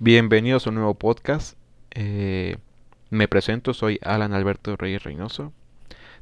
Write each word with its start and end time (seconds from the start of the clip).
Bienvenidos 0.00 0.66
a 0.66 0.70
un 0.70 0.74
nuevo 0.74 0.94
podcast. 0.94 1.56
Eh, 1.92 2.56
me 3.10 3.28
presento, 3.28 3.72
soy 3.74 4.00
Alan 4.02 4.32
Alberto 4.34 4.76
Reyes 4.76 5.04
Reynoso. 5.04 5.52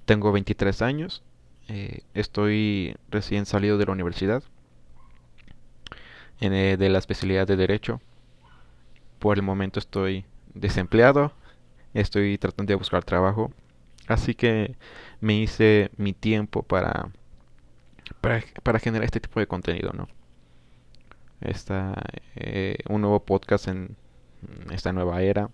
Tengo 0.04 0.30
23 0.30 0.82
años. 0.82 1.22
Eh, 1.68 2.02
estoy 2.12 2.96
recién 3.08 3.46
salido 3.46 3.78
de 3.78 3.86
la 3.86 3.92
universidad 3.92 4.42
en, 6.40 6.52
eh, 6.52 6.76
de 6.76 6.90
la 6.90 6.98
especialidad 6.98 7.46
de 7.46 7.56
Derecho. 7.56 8.02
Por 9.18 9.38
el 9.38 9.42
momento 9.42 9.78
estoy 9.78 10.26
desempleado. 10.52 11.32
Estoy 11.94 12.36
tratando 12.36 12.72
de 12.72 12.76
buscar 12.76 13.04
trabajo. 13.04 13.52
Así 14.06 14.34
que 14.34 14.76
me 15.22 15.34
hice 15.34 15.90
mi 15.96 16.12
tiempo 16.12 16.62
para, 16.62 17.08
para, 18.20 18.44
para 18.62 18.78
generar 18.78 19.06
este 19.06 19.20
tipo 19.20 19.40
de 19.40 19.46
contenido, 19.46 19.92
¿no? 19.94 20.08
Esta, 21.44 22.02
eh, 22.36 22.78
un 22.88 23.00
nuevo 23.02 23.20
podcast 23.20 23.68
en 23.68 23.96
esta 24.70 24.92
nueva 24.92 25.22
era, 25.22 25.50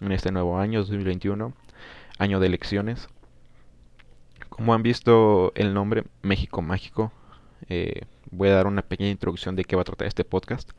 en 0.00 0.12
este 0.12 0.32
nuevo 0.32 0.58
año 0.58 0.80
2021, 0.80 1.52
año 2.18 2.40
de 2.40 2.46
elecciones. 2.46 3.08
Como 4.48 4.74
han 4.74 4.82
visto 4.82 5.52
el 5.54 5.74
nombre 5.74 6.04
México 6.22 6.62
Mágico, 6.62 7.12
eh, 7.68 8.02
voy 8.30 8.48
a 8.48 8.54
dar 8.54 8.66
una 8.66 8.82
pequeña 8.82 9.10
introducción 9.10 9.56
de 9.56 9.64
qué 9.64 9.76
va 9.76 9.82
a 9.82 9.84
tratar 9.84 10.08
este 10.08 10.24
podcast. 10.24 10.70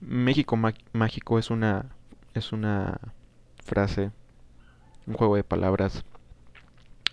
México 0.00 0.58
Mágico 0.92 1.38
es 1.38 1.50
una 1.50 1.86
es 2.34 2.52
una 2.52 2.98
frase, 3.64 4.10
un 5.06 5.14
juego 5.14 5.36
de 5.36 5.44
palabras 5.44 6.04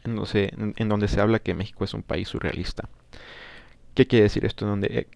en 0.04 0.16
donde, 0.16 0.74
en 0.78 0.90
donde 0.90 1.08
se 1.08 1.20
habla 1.22 1.40
que 1.40 1.54
México 1.54 1.84
es 1.84 1.94
un 1.94 2.04
país 2.04 2.30
surrealista. 2.30 2.90
¿Qué 4.00 4.08
quiere 4.08 4.24
decir 4.24 4.46
esto? 4.46 4.66
Donde 4.66 4.88
eh, 4.88 5.08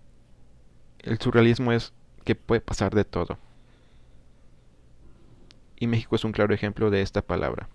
el 1.04 1.18
surrealismo 1.18 1.72
es 1.72 1.94
que 2.26 2.36
puede 2.36 2.60
pasar 2.60 2.94
de 2.94 3.06
todo. 3.06 3.38
Y 5.80 5.88
México 5.88 6.18
es 6.18 6.26
un 6.26 6.34
claro 6.34 6.54
ejemplo 6.54 6.90
de 6.90 7.02
esta 7.02 7.22
palabra. 7.22 7.70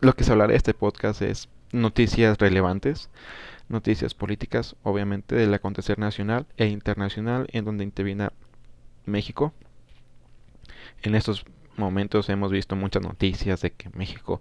lo 0.00 0.14
que 0.14 0.24
se 0.24 0.32
hablará 0.32 0.52
de 0.52 0.56
este 0.56 0.72
podcast 0.72 1.20
es 1.20 1.50
noticias 1.72 2.38
relevantes, 2.38 3.10
noticias 3.68 4.14
políticas, 4.14 4.76
obviamente, 4.82 5.34
del 5.34 5.52
acontecer 5.52 5.98
nacional 5.98 6.46
e 6.56 6.68
internacional 6.68 7.48
en 7.52 7.66
donde 7.66 7.84
interviene 7.84 8.30
México. 9.04 9.52
En 11.02 11.16
estos 11.16 11.44
momentos 11.76 12.30
hemos 12.30 12.50
visto 12.50 12.76
muchas 12.76 13.02
noticias 13.02 13.60
de 13.60 13.72
que 13.72 13.90
México 13.90 14.40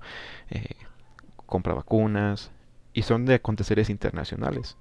eh, 0.50 0.76
compra 1.46 1.74
vacunas 1.74 2.52
y 2.94 3.04
son 3.04 3.26
de 3.26 3.36
aconteceres 3.36 3.90
internacionales. 3.90 4.78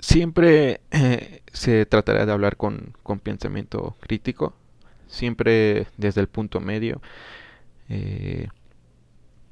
Siempre 0.00 0.80
eh, 0.90 1.42
se 1.52 1.86
tratará 1.86 2.26
de 2.26 2.32
hablar 2.32 2.56
con, 2.56 2.94
pensamiento 3.22 3.96
crítico, 4.00 4.54
siempre 5.06 5.86
desde 5.96 6.20
el 6.20 6.28
punto 6.28 6.60
medio. 6.60 7.00
Eh, 7.88 8.48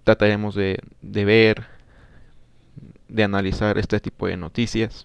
trataremos 0.05 0.55
de, 0.55 0.81
de 1.03 1.25
ver, 1.25 1.67
de 3.09 3.25
analizar 3.25 3.79
este 3.79 4.01
tipo 4.01 4.27
de 4.27 4.37
noticias. 4.37 5.05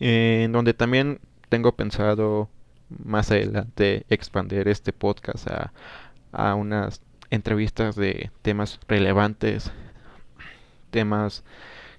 en 0.00 0.52
donde 0.52 0.74
también 0.74 1.20
tengo 1.48 1.72
pensado 1.72 2.48
más 3.02 3.30
adelante 3.30 4.04
expandir 4.08 4.68
este 4.68 4.92
podcast 4.92 5.48
a, 5.48 5.72
a 6.32 6.54
unas 6.54 7.02
entrevistas 7.30 7.96
de 7.96 8.30
temas 8.42 8.80
relevantes, 8.88 9.72
temas 10.90 11.44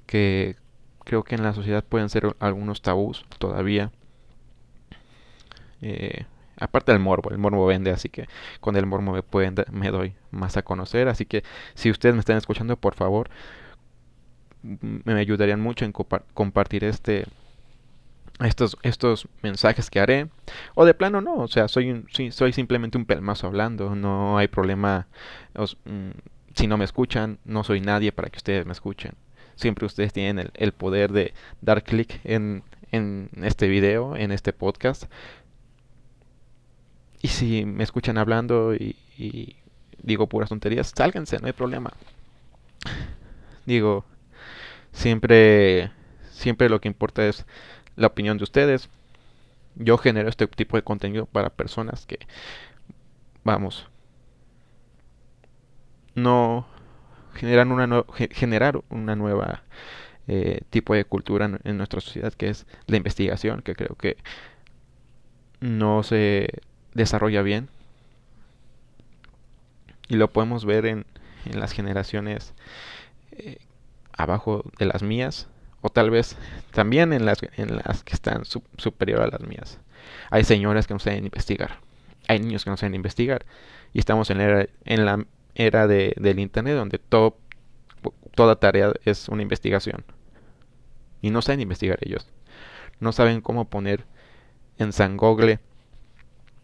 que 0.05 0.55
creo 1.03 1.23
que 1.23 1.35
en 1.35 1.43
la 1.43 1.53
sociedad 1.53 1.83
pueden 1.83 2.09
ser 2.09 2.35
algunos 2.39 2.81
tabús 2.81 3.25
todavía. 3.37 3.91
Eh, 5.81 6.25
aparte 6.57 6.91
del 6.91 7.01
morbo, 7.01 7.29
el 7.31 7.37
morbo 7.37 7.65
vende, 7.65 7.91
así 7.91 8.09
que 8.09 8.27
con 8.59 8.75
el 8.75 8.85
morbo 8.85 9.11
me, 9.11 9.23
pueden, 9.23 9.55
me 9.71 9.91
doy 9.91 10.15
más 10.31 10.57
a 10.57 10.63
conocer. 10.63 11.07
Así 11.07 11.25
que 11.25 11.43
si 11.73 11.89
ustedes 11.91 12.15
me 12.15 12.19
están 12.19 12.37
escuchando, 12.37 12.77
por 12.77 12.95
favor, 12.95 13.29
me 14.61 15.13
ayudarían 15.13 15.61
mucho 15.61 15.85
en 15.85 15.91
compartir 15.91 16.83
este 16.83 17.25
estos, 18.39 18.77
estos 18.83 19.27
mensajes 19.41 19.89
que 19.89 19.99
haré. 19.99 20.29
O 20.73 20.85
de 20.85 20.93
plano 20.93 21.21
no, 21.21 21.35
o 21.35 21.47
sea, 21.47 21.67
soy, 21.67 21.91
un, 21.91 22.07
soy 22.31 22.53
simplemente 22.53 22.97
un 22.97 23.05
pelmazo 23.05 23.47
hablando, 23.47 23.95
no 23.95 24.37
hay 24.37 24.47
problema. 24.47 25.07
Mm, 25.85 26.11
si 26.55 26.67
no 26.67 26.77
me 26.77 26.85
escuchan, 26.85 27.39
no 27.45 27.63
soy 27.63 27.81
nadie 27.81 28.11
para 28.11 28.29
que 28.29 28.37
ustedes 28.37 28.65
me 28.65 28.73
escuchen. 28.73 29.13
Siempre 29.55 29.85
ustedes 29.85 30.11
tienen 30.11 30.51
el, 30.53 30.71
poder 30.73 31.11
de 31.11 31.33
dar 31.61 31.83
clic 31.83 32.19
en, 32.23 32.63
en 32.91 33.29
este 33.43 33.67
video, 33.67 34.15
en 34.15 34.31
este 34.31 34.53
podcast. 34.53 35.05
Y 37.21 37.29
si 37.29 37.65
me 37.65 37.83
escuchan 37.83 38.17
hablando 38.17 38.75
y, 38.75 38.97
y 39.17 39.55
digo 40.01 40.27
puras 40.27 40.49
tonterías, 40.49 40.93
sálganse, 40.95 41.39
no 41.39 41.47
hay 41.47 41.53
problema. 41.53 41.91
Digo, 43.65 44.05
siempre, 44.91 45.91
siempre 46.31 46.69
lo 46.69 46.79
que 46.79 46.87
importa 46.87 47.25
es 47.27 47.45
la 47.95 48.07
opinión 48.07 48.37
de 48.37 48.43
ustedes. 48.43 48.89
Yo 49.75 49.97
genero 49.97 50.29
este 50.29 50.47
tipo 50.47 50.77
de 50.77 50.83
contenido 50.83 51.25
para 51.25 51.49
personas 51.49 52.05
que, 52.05 52.19
vamos, 53.43 53.87
no 56.15 56.65
generan 57.33 57.71
una 57.71 58.05
generar 58.31 58.81
una 58.89 59.15
nueva 59.15 59.63
eh, 60.27 60.61
tipo 60.69 60.95
de 60.95 61.03
cultura 61.03 61.59
en, 61.63 61.77
nuestra 61.77 61.99
sociedad 61.99 62.33
que 62.33 62.47
es 62.47 62.65
la 62.87 62.97
investigación 62.97 63.61
que 63.61 63.75
creo 63.75 63.95
que 63.95 64.17
no 65.59 66.01
se 66.03 66.61
desarrolla 66.93 67.41
bien 67.41 67.67
y 70.07 70.15
lo 70.15 70.31
podemos 70.31 70.65
ver 70.65 70.85
en, 70.85 71.05
en 71.45 71.59
las 71.59 71.73
generaciones 71.73 72.53
eh, 73.31 73.57
abajo 74.13 74.63
de 74.79 74.85
las 74.85 75.03
mías 75.03 75.47
o 75.85 75.89
tal 75.91 76.09
vez 76.09 76.35
también 76.71 77.13
en 77.13 77.27
las, 77.27 77.37
en 77.57 77.75
las 77.75 78.03
que 78.03 78.15
están 78.15 78.43
superior 78.43 79.21
a 79.21 79.27
las 79.27 79.41
mías. 79.41 79.79
Hay 80.31 80.43
señoras 80.43 80.87
que 80.87 80.95
no 80.95 80.99
saben 80.99 81.25
investigar, 81.25 81.77
hay 82.27 82.39
niños 82.39 82.63
que 82.63 82.71
no 82.71 82.77
saben 82.77 82.95
investigar, 82.95 83.45
y 83.93 83.99
estamos 83.99 84.31
en 84.31 84.39
la 84.39 84.43
era, 84.45 84.67
en 84.85 85.05
la 85.05 85.25
era 85.53 85.85
de, 85.85 86.15
del 86.17 86.39
Internet 86.39 86.75
donde 86.75 86.97
todo, 86.97 87.37
toda 88.33 88.55
tarea 88.55 88.93
es 89.03 89.29
una 89.29 89.43
investigación. 89.43 90.03
Y 91.21 91.29
no 91.29 91.43
saben 91.43 91.61
investigar 91.61 91.99
ellos. 92.01 92.27
No 92.99 93.11
saben 93.11 93.41
cómo 93.41 93.69
poner 93.69 94.05
en 94.79 94.91
San 94.91 95.17
Google 95.17 95.59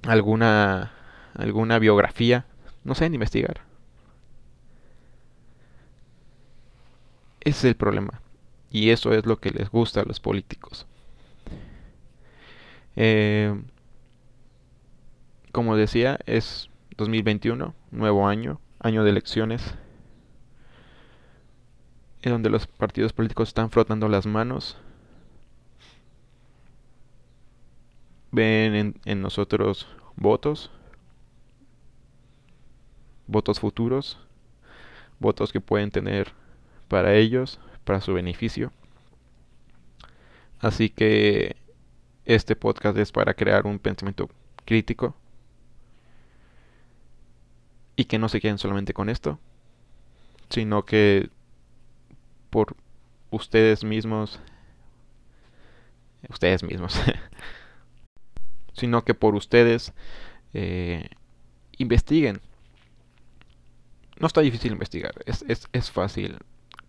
alguna, 0.02 0.94
alguna 1.36 1.78
biografía. 1.78 2.48
No 2.84 2.96
saben 2.96 3.14
investigar. 3.14 3.62
Ese 7.40 7.60
es 7.60 7.66
el 7.66 7.76
problema. 7.76 8.20
Y 8.72 8.90
eso 8.90 9.14
es 9.14 9.26
lo 9.26 9.40
que 9.40 9.52
les 9.52 9.70
gusta 9.70 10.02
a 10.02 10.06
los 10.06 10.20
políticos. 10.20 10.88
Eh, 12.96 13.62
como 15.52 15.76
decía, 15.76 16.20
es 16.26 16.70
2021, 16.98 17.74
nuevo 17.92 18.28
año, 18.28 18.62
año 18.80 19.04
de 19.04 19.10
elecciones, 19.10 19.76
en 22.22 22.31
donde 22.31 22.50
los 22.50 22.68
partidos 22.68 23.12
políticos 23.12 23.50
están 23.50 23.70
frotando 23.70 24.08
las 24.08 24.26
manos. 24.26 24.78
Ven 28.31 28.76
en, 28.76 28.96
en 29.04 29.22
nosotros 29.22 29.88
votos, 30.16 30.72
votos 33.28 33.60
futuros, 33.60 34.18
votos 35.19 35.51
que 35.51 35.60
pueden 35.60 35.92
tener 35.92 36.31
para 36.88 37.16
ellos, 37.16 37.60
para 37.83 38.01
su 38.01 38.13
beneficio. 38.13 38.72
Así 40.60 40.89
que 40.89 41.56
este 42.25 42.56
podcast 42.56 42.98
es 42.98 43.12
para 43.12 43.33
crear 43.33 43.66
un 43.66 43.80
pensamiento 43.80 44.30
crítico 44.66 45.16
y 47.95 48.06
que 48.06 48.19
no 48.19 48.30
se 48.30 48.39
queden 48.39 48.57
solamente 48.57 48.94
con 48.94 49.10
esto, 49.10 49.39
sino 50.50 50.86
que 50.86 51.30
por 52.50 52.75
ustedes 53.31 53.83
mismos, 53.83 54.39
ustedes 56.30 56.63
mismos, 56.63 57.00
sino 58.74 59.04
que 59.04 59.13
por 59.13 59.36
ustedes 59.36 59.94
eh, 60.54 61.10
investiguen. 61.78 62.39
No 64.19 64.28
está 64.28 64.42
difícil 64.42 64.74
investigar, 64.74 65.16
es, 65.25 65.44
es, 65.48 65.68
es 65.74 65.89
fácil 65.89 66.38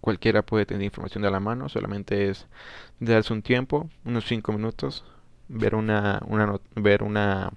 cualquiera 0.02 0.42
puede 0.42 0.66
tener 0.66 0.82
información 0.82 1.22
de 1.22 1.30
la 1.30 1.40
mano, 1.40 1.68
solamente 1.68 2.28
es 2.28 2.48
darse 2.98 3.32
un 3.32 3.40
tiempo, 3.40 3.88
unos 4.04 4.26
5 4.26 4.52
minutos, 4.52 5.04
ver 5.48 5.76
una, 5.76 6.20
una, 6.26 6.58
ver 6.74 7.04
una 7.04 7.52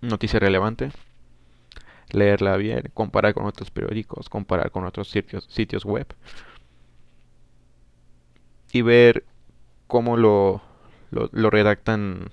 noticia 0.00 0.40
relevante, 0.40 0.90
leerla 2.10 2.56
bien, 2.56 2.90
comparar 2.92 3.34
con 3.34 3.46
otros 3.46 3.70
periódicos, 3.70 4.28
comparar 4.28 4.72
con 4.72 4.84
otros 4.84 5.08
sitios, 5.08 5.46
sitios 5.48 5.84
web 5.84 6.12
y 8.72 8.82
ver 8.82 9.24
cómo 9.86 10.16
lo, 10.16 10.60
lo, 11.10 11.50
redactan 11.50 12.30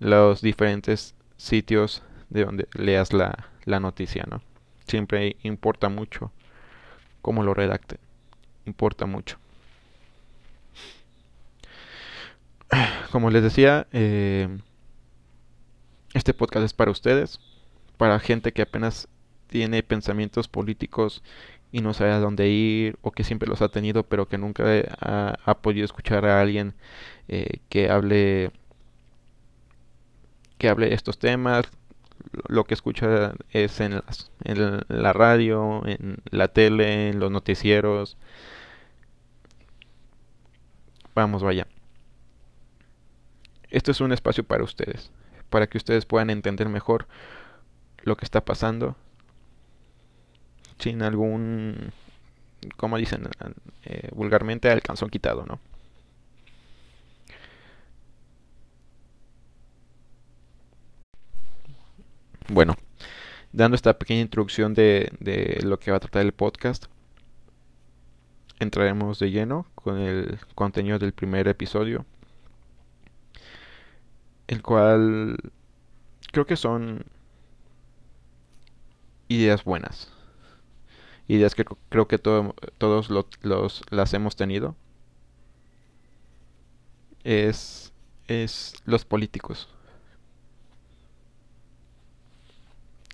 los 0.00 0.42
diferentes 0.42 1.14
sitios 1.36 2.02
de 2.28 2.44
donde 2.44 2.66
leas 2.74 3.12
la, 3.12 3.50
la 3.66 3.78
noticia, 3.78 4.24
¿no? 4.28 4.42
Siempre 4.84 5.36
importa 5.42 5.88
mucho 5.88 6.32
cómo 7.22 7.42
lo 7.42 7.54
redacten, 7.54 7.98
importa 8.66 9.06
mucho. 9.06 9.38
Como 13.10 13.30
les 13.30 13.42
decía, 13.42 13.86
eh, 13.92 14.48
este 16.14 16.34
podcast 16.34 16.66
es 16.66 16.74
para 16.74 16.90
ustedes, 16.90 17.40
para 17.96 18.18
gente 18.18 18.52
que 18.52 18.62
apenas 18.62 19.08
tiene 19.46 19.82
pensamientos 19.82 20.48
políticos 20.48 21.22
y 21.70 21.80
no 21.80 21.94
sabe 21.94 22.12
a 22.12 22.18
dónde 22.18 22.48
ir 22.48 22.96
o 23.02 23.12
que 23.12 23.24
siempre 23.24 23.48
los 23.48 23.62
ha 23.62 23.68
tenido 23.68 24.02
pero 24.02 24.26
que 24.26 24.38
nunca 24.38 24.64
ha, 25.00 25.54
podido 25.62 25.84
escuchar 25.84 26.26
a 26.26 26.40
alguien 26.40 26.74
eh, 27.28 27.58
que 27.68 27.90
hable 27.90 28.50
que 30.58 30.68
hable 30.68 30.94
estos 30.94 31.18
temas 31.18 31.66
lo 32.48 32.64
que 32.64 32.74
escucha 32.74 33.34
es 33.50 33.80
en, 33.80 34.00
en 34.44 34.80
la 34.88 35.12
radio 35.12 35.82
en 35.86 36.18
la 36.30 36.48
tele 36.48 37.08
en 37.08 37.18
los 37.18 37.30
noticieros 37.30 38.16
vamos 41.14 41.42
vaya 41.42 41.66
esto 43.70 43.90
es 43.90 44.00
un 44.00 44.12
espacio 44.12 44.44
para 44.44 44.64
ustedes 44.64 45.10
para 45.50 45.66
que 45.66 45.78
ustedes 45.78 46.06
puedan 46.06 46.30
entender 46.30 46.68
mejor 46.68 47.06
lo 48.04 48.16
que 48.16 48.24
está 48.24 48.44
pasando 48.44 48.96
sin 50.82 51.02
algún, 51.02 51.92
como 52.76 52.98
dicen 52.98 53.28
eh, 53.84 54.08
vulgarmente, 54.12 54.70
al 54.70 54.82
calzón 54.82 55.10
quitado, 55.10 55.46
¿no? 55.46 55.60
Bueno, 62.52 62.76
dando 63.52 63.74
esta 63.76 63.98
pequeña 63.98 64.20
introducción 64.20 64.74
de, 64.74 65.10
de 65.20 65.60
lo 65.64 65.78
que 65.78 65.90
va 65.90 65.96
a 65.96 66.00
tratar 66.00 66.22
el 66.22 66.32
podcast, 66.32 66.84
entraremos 68.60 69.18
de 69.18 69.30
lleno 69.30 69.66
con 69.74 69.98
el 69.98 70.38
contenido 70.54 70.98
del 70.98 71.12
primer 71.14 71.48
episodio, 71.48 72.04
el 74.48 74.62
cual 74.62 75.38
creo 76.30 76.44
que 76.44 76.56
son 76.56 77.06
ideas 79.28 79.64
buenas 79.64 80.12
ideas 81.28 81.54
que 81.54 81.64
creo 81.88 82.06
que 82.08 82.18
todos 82.18 83.08
los, 83.10 83.82
las 83.90 84.14
hemos 84.14 84.36
tenido 84.36 84.76
es, 87.24 87.92
es 88.26 88.74
los 88.84 89.04
políticos. 89.04 89.68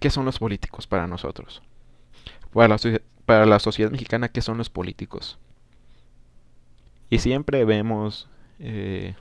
¿Qué 0.01 0.11
son 0.11 0.25
los 0.25 0.39
políticos 0.39 0.87
para 0.87 1.07
nosotros? 1.07 1.63
Para 2.53 2.69
la, 2.69 2.79
para 3.27 3.47
la 3.47 3.59
sociedad 3.59 3.91
mexicana, 3.91 4.29
¿qué 4.29 4.41
son 4.41 4.59
los 4.59 4.71
políticos? 4.71 5.39
Y 7.11 7.19
siempre 7.19 7.65
vemos 7.65 8.29
eh, 8.59 9.15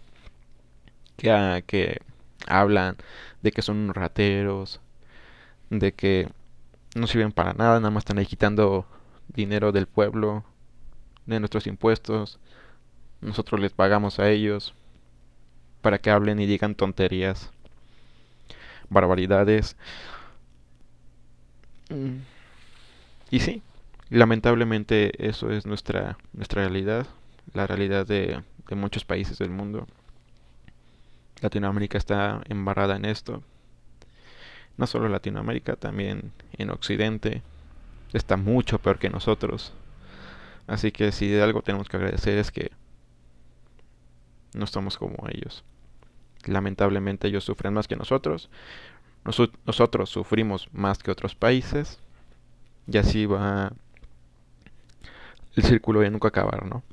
que, 1.16 1.64
que 1.66 2.02
hablan 2.48 2.98
de 3.42 3.52
que 3.52 3.62
son 3.62 3.94
rateros, 3.94 4.82
de 5.70 5.94
que 5.94 6.30
no 6.96 7.08
sirven 7.08 7.32
para 7.32 7.54
nada, 7.54 7.80
nada 7.80 7.92
más 7.92 8.02
están 8.02 8.18
ahí 8.18 8.26
quitando 8.26 8.86
dinero 9.28 9.72
del 9.72 9.88
pueblo, 9.88 10.44
de 11.26 11.40
nuestros 11.40 11.68
impuestos. 11.68 12.40
Nosotros 13.22 13.60
les 13.60 13.72
pagamos 13.74 14.20
a 14.20 14.30
ellos 14.30 14.74
para 15.82 16.00
que 16.00 16.10
hablen 16.10 16.40
y 16.40 16.46
digan 16.46 16.76
tonterías, 16.76 17.52
barbaridades. 18.90 19.78
Mm. 21.90 22.18
Y 23.30 23.40
sí, 23.40 23.62
lamentablemente 24.10 25.28
eso 25.28 25.52
es 25.52 25.66
nuestra, 25.66 26.18
nuestra 26.34 26.62
realidad, 26.62 27.08
la 27.54 27.68
realidad 27.68 28.06
de, 28.06 28.42
de 28.68 28.76
muchos 28.76 29.06
países 29.06 29.38
del 29.38 29.50
mundo. 29.50 29.88
Latinoamérica 31.42 31.98
está 31.98 32.42
embarrada 32.48 32.96
en 32.96 33.06
esto 33.06 33.44
no 34.78 34.86
solo 34.86 35.10
Latinoamérica, 35.10 35.76
también 35.76 36.32
en 36.54 36.70
Occidente, 36.70 37.42
está 38.14 38.38
mucho 38.38 38.80
peor 38.80 39.00
que 39.00 39.10
nosotros. 39.10 39.74
Así 40.68 40.92
que 40.92 41.12
si 41.12 41.28
de 41.28 41.42
algo 41.42 41.62
tenemos 41.62 41.90
que 41.90 41.98
agradecer 41.98 42.38
es 42.38 42.52
que 42.52 42.72
no 44.54 44.64
estamos 44.64 44.98
como 44.98 45.28
ellos. 45.30 45.64
Lamentablemente 46.46 47.28
ellos 47.28 47.44
sufren 47.44 47.74
más 47.74 47.88
que 47.88 47.96
nosotros. 47.96 48.50
Nosotros 49.24 50.10
sufrimos 50.10 50.70
más 50.72 51.00
que 51.00 51.12
otros 51.12 51.36
países. 51.36 52.00
Y 52.88 52.98
así 52.98 53.26
va 53.26 53.74
el 55.56 55.64
círculo 55.64 56.00
de 56.00 56.10
nunca 56.10 56.30
acabar, 56.30 56.66
¿no? 56.66 56.84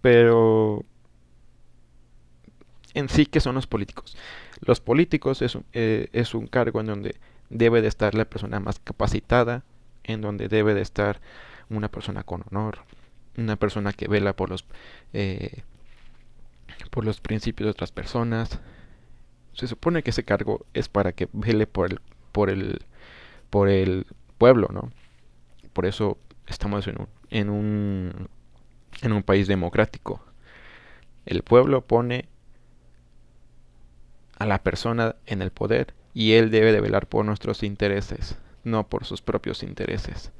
Pero 0.00 0.84
en 2.94 3.08
sí, 3.08 3.26
¿qué 3.26 3.40
son 3.40 3.54
los 3.54 3.66
políticos? 3.66 4.16
Los 4.60 4.80
políticos 4.80 5.42
es, 5.42 5.56
eh, 5.72 6.08
es 6.12 6.34
un 6.34 6.46
cargo 6.46 6.80
en 6.80 6.86
donde 6.86 7.16
debe 7.50 7.82
de 7.82 7.88
estar 7.88 8.14
la 8.14 8.24
persona 8.24 8.60
más 8.60 8.80
capacitada, 8.80 9.62
en 10.04 10.20
donde 10.20 10.48
debe 10.48 10.74
de 10.74 10.80
estar 10.80 11.20
una 11.68 11.88
persona 11.88 12.24
con 12.24 12.42
honor, 12.50 12.78
una 13.36 13.56
persona 13.56 13.92
que 13.92 14.08
vela 14.08 14.34
por 14.34 14.50
los 14.50 14.64
eh, 15.12 15.62
por 16.90 17.04
los 17.04 17.20
principios 17.20 17.66
de 17.66 17.70
otras 17.70 17.92
personas. 17.92 18.58
Se 19.60 19.66
supone 19.66 20.02
que 20.02 20.08
ese 20.08 20.24
cargo 20.24 20.64
es 20.72 20.88
para 20.88 21.12
que 21.12 21.28
vele 21.34 21.66
por 21.66 21.92
el 21.92 22.00
por 22.32 22.48
el 22.48 22.80
por 23.50 23.68
el 23.68 24.06
pueblo, 24.38 24.68
¿no? 24.72 24.90
Por 25.74 25.84
eso 25.84 26.16
estamos 26.46 26.86
en 26.86 26.98
un 26.98 27.08
en 27.28 27.50
un 27.50 28.28
en 29.02 29.12
un 29.12 29.22
país 29.22 29.48
democrático. 29.48 30.24
El 31.26 31.42
pueblo 31.42 31.82
pone 31.82 32.24
a 34.38 34.46
la 34.46 34.62
persona 34.62 35.16
en 35.26 35.42
el 35.42 35.50
poder 35.50 35.92
y 36.14 36.32
él 36.32 36.50
debe 36.50 36.72
de 36.72 36.80
velar 36.80 37.06
por 37.06 37.26
nuestros 37.26 37.62
intereses, 37.62 38.38
no 38.64 38.88
por 38.88 39.04
sus 39.04 39.20
propios 39.20 39.62
intereses. 39.62 40.32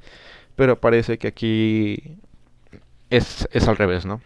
Pero 0.55 0.81
parece 0.81 1.19
que 1.19 1.27
aquí 1.27 2.17
es, 3.11 3.47
es 3.51 3.67
al 3.67 3.77
revés, 3.77 4.03
¿no? 4.03 4.19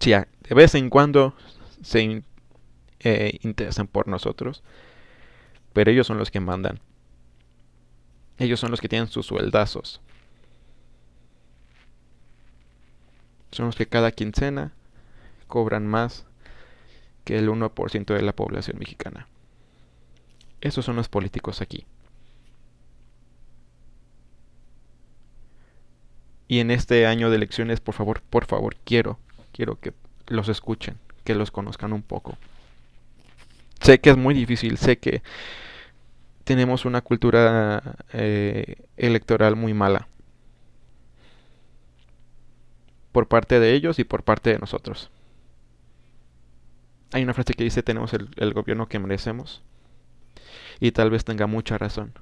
Si 0.00 0.12
de 0.12 0.54
vez 0.54 0.74
en 0.74 0.88
cuando 0.88 1.34
se 1.82 2.22
eh, 3.00 3.38
interesan 3.42 3.86
por 3.86 4.08
nosotros, 4.08 4.62
pero 5.72 5.90
ellos 5.90 6.06
son 6.06 6.18
los 6.18 6.30
que 6.30 6.40
mandan. 6.40 6.80
Ellos 8.38 8.60
son 8.60 8.70
los 8.70 8.80
que 8.80 8.88
tienen 8.88 9.08
sus 9.08 9.26
sueldazos. 9.26 10.00
Son 13.50 13.66
los 13.66 13.76
que 13.76 13.86
cada 13.86 14.12
quincena 14.12 14.72
cobran 15.46 15.86
más 15.86 16.26
que 17.24 17.38
el 17.38 17.48
1% 17.48 18.14
de 18.14 18.22
la 18.22 18.34
población 18.34 18.78
mexicana. 18.78 19.26
Esos 20.60 20.84
son 20.84 20.96
los 20.96 21.08
políticos 21.08 21.60
aquí. 21.60 21.86
Y 26.48 26.60
en 26.60 26.70
este 26.70 27.06
año 27.06 27.30
de 27.30 27.36
elecciones, 27.36 27.80
por 27.80 27.94
favor, 27.94 28.22
por 28.22 28.46
favor, 28.46 28.76
quiero, 28.84 29.18
quiero 29.52 29.80
que 29.80 29.92
los 30.28 30.48
escuchen, 30.48 30.98
que 31.24 31.34
los 31.34 31.50
conozcan 31.50 31.92
un 31.92 32.02
poco. 32.02 32.38
Sé 33.86 34.00
que 34.00 34.10
es 34.10 34.16
muy 34.16 34.34
difícil, 34.34 34.78
sé 34.78 34.98
que 34.98 35.22
tenemos 36.42 36.84
una 36.86 37.02
cultura 37.02 37.94
eh, 38.12 38.84
electoral 38.96 39.54
muy 39.54 39.74
mala. 39.74 40.08
Por 43.12 43.28
parte 43.28 43.60
de 43.60 43.74
ellos 43.74 44.00
y 44.00 44.04
por 44.04 44.24
parte 44.24 44.50
de 44.50 44.58
nosotros. 44.58 45.08
Hay 47.12 47.22
una 47.22 47.32
frase 47.32 47.54
que 47.54 47.62
dice 47.62 47.84
tenemos 47.84 48.12
el, 48.12 48.52
gobierno 48.54 48.88
que 48.88 48.98
merecemos. 48.98 49.62
Y 50.80 50.90
tal 50.90 51.10
vez 51.10 51.24
tenga 51.24 51.46
mucha 51.46 51.78
razón. 51.78 52.12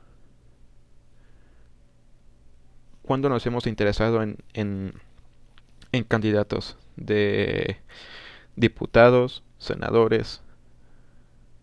Cuando 3.01 3.31
nos 3.31 3.47
hemos 3.47 3.67
interesado 3.67 4.23
en, 4.23 4.37
en 4.53 6.05
candidatos 6.07 6.77
de 6.97 7.79
diputados, 8.55 9.43
senadores, 9.57 10.44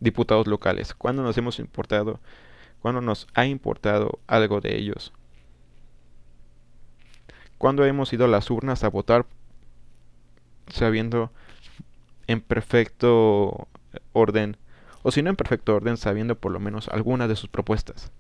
diputados 0.02 0.48
locales? 0.48 0.94
cuando 0.94 1.24
nos 1.24 1.38
hemos 1.38 1.60
importado? 1.60 2.20
cuando 2.82 3.00
nos 3.00 3.28
ha 3.34 3.46
importado 3.46 4.20
algo 4.28 4.60
de 4.60 4.78
ellos? 4.78 5.14
cuando 7.58 7.86
hemos 7.86 8.12
ido 8.12 8.26
a 8.26 8.28
las 8.28 8.52
urnas 8.52 8.84
a 8.84 8.90
votar 8.90 9.26
sabiendo 10.68 11.32
en 12.28 12.42
perfecto 12.42 13.68
orden 14.14 14.58
o 15.04 15.12
si 15.12 15.22
no 15.22 15.30
en 15.30 15.36
perfecto 15.36 15.76
orden, 15.76 15.98
sabiendo 15.98 16.36
por 16.36 16.52
lo 16.52 16.60
menos 16.60 16.88
algunas 16.90 17.28
de 17.28 17.36
sus 17.36 17.50
propuestas. 17.50 18.12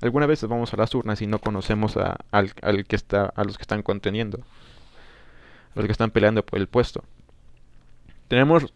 Algunas 0.00 0.28
veces 0.28 0.48
vamos 0.48 0.72
a 0.72 0.76
las 0.76 0.94
urnas 0.94 1.22
y 1.22 1.26
no 1.26 1.38
conocemos 1.38 1.96
a, 1.96 2.18
al, 2.30 2.52
que 2.86 2.96
está, 2.96 3.26
a 3.26 3.44
los 3.44 3.56
que 3.56 3.62
están 3.62 3.82
conteniendo, 3.82 4.38
a 5.74 5.76
los 5.76 5.86
que 5.86 5.92
están 5.92 6.10
peleando 6.10 6.44
por 6.44 6.58
el 6.58 6.66
puesto. 6.66 7.04
Tenemos 8.28 8.72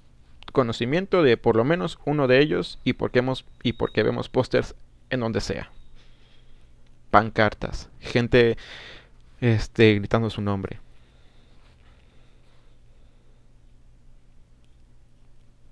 conocimiento 0.53 1.23
de 1.23 1.37
por 1.37 1.57
lo 1.57 1.65
menos 1.65 1.99
uno 2.05 2.27
de 2.27 2.41
ellos 2.41 2.79
y 2.85 2.95
porque, 2.95 3.21
hemos, 3.21 3.45
y 3.63 3.75
porque 3.75 4.03
vemos 4.03 4.29
pósters 4.29 4.75
en 5.11 5.21
donde 5.21 5.41
sea. 5.41 5.71
Pancartas, 7.11 7.89
gente 8.01 8.57
este, 9.41 9.95
gritando 9.95 10.31
su 10.31 10.43
nombre. 10.43 10.81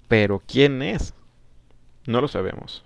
Pero 0.09 0.40
¿quién 0.47 0.83
es? 0.83 1.14
No 2.06 2.21
lo 2.21 2.28
sabemos. 2.28 2.85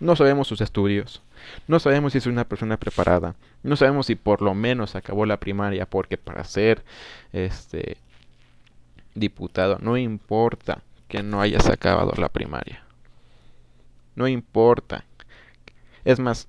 No 0.00 0.16
sabemos 0.16 0.48
sus 0.48 0.62
estudios. 0.62 1.22
No 1.68 1.78
sabemos 1.78 2.12
si 2.12 2.18
es 2.18 2.26
una 2.26 2.48
persona 2.48 2.78
preparada. 2.78 3.36
No 3.62 3.76
sabemos 3.76 4.06
si 4.06 4.14
por 4.14 4.40
lo 4.40 4.54
menos 4.54 4.96
acabó 4.96 5.26
la 5.26 5.38
primaria 5.38 5.84
porque 5.84 6.16
para 6.16 6.44
ser 6.44 6.82
este 7.32 7.98
diputado 9.14 9.78
no 9.80 9.96
importa 9.96 10.82
que 11.08 11.22
no 11.22 11.40
hayas 11.40 11.68
acabado 11.68 12.12
la 12.16 12.28
primaria. 12.28 12.84
No 14.14 14.28
importa. 14.28 15.04
Es 16.04 16.18
más, 16.20 16.48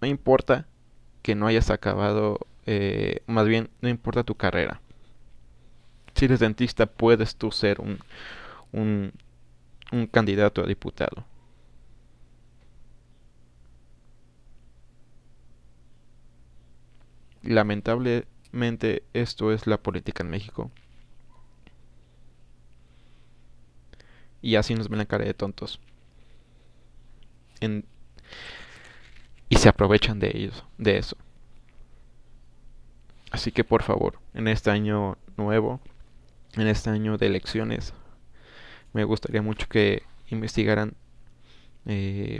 no 0.00 0.08
importa 0.08 0.66
que 1.22 1.34
no 1.34 1.46
hayas 1.46 1.70
acabado, 1.70 2.38
eh, 2.66 3.20
más 3.26 3.46
bien, 3.46 3.70
no 3.80 3.88
importa 3.88 4.24
tu 4.24 4.34
carrera. 4.34 4.80
Si 6.14 6.24
eres 6.24 6.40
dentista, 6.40 6.86
puedes 6.86 7.36
tú 7.36 7.52
ser 7.52 7.80
un, 7.80 7.98
un, 8.72 9.12
un 9.92 10.06
candidato 10.06 10.62
a 10.62 10.66
diputado. 10.66 11.24
Lamentablemente 17.42 19.02
esto 19.14 19.52
es 19.52 19.66
la 19.66 19.78
política 19.78 20.22
en 20.22 20.30
México. 20.30 20.70
Y 24.46 24.54
así 24.54 24.76
nos 24.76 24.88
ven 24.88 24.98
la 24.98 25.06
cara 25.06 25.24
de 25.24 25.34
tontos. 25.34 25.80
y 29.48 29.56
se 29.56 29.68
aprovechan 29.68 30.20
de 30.20 30.30
ellos, 30.32 30.64
de 30.78 30.98
eso. 30.98 31.16
Así 33.32 33.50
que 33.50 33.64
por 33.64 33.82
favor, 33.82 34.20
en 34.34 34.46
este 34.46 34.70
año 34.70 35.18
nuevo, 35.36 35.80
en 36.54 36.68
este 36.68 36.90
año 36.90 37.18
de 37.18 37.26
elecciones, 37.26 37.92
me 38.92 39.02
gustaría 39.02 39.42
mucho 39.42 39.66
que 39.68 40.04
investigaran 40.30 40.94
eh, 41.86 42.38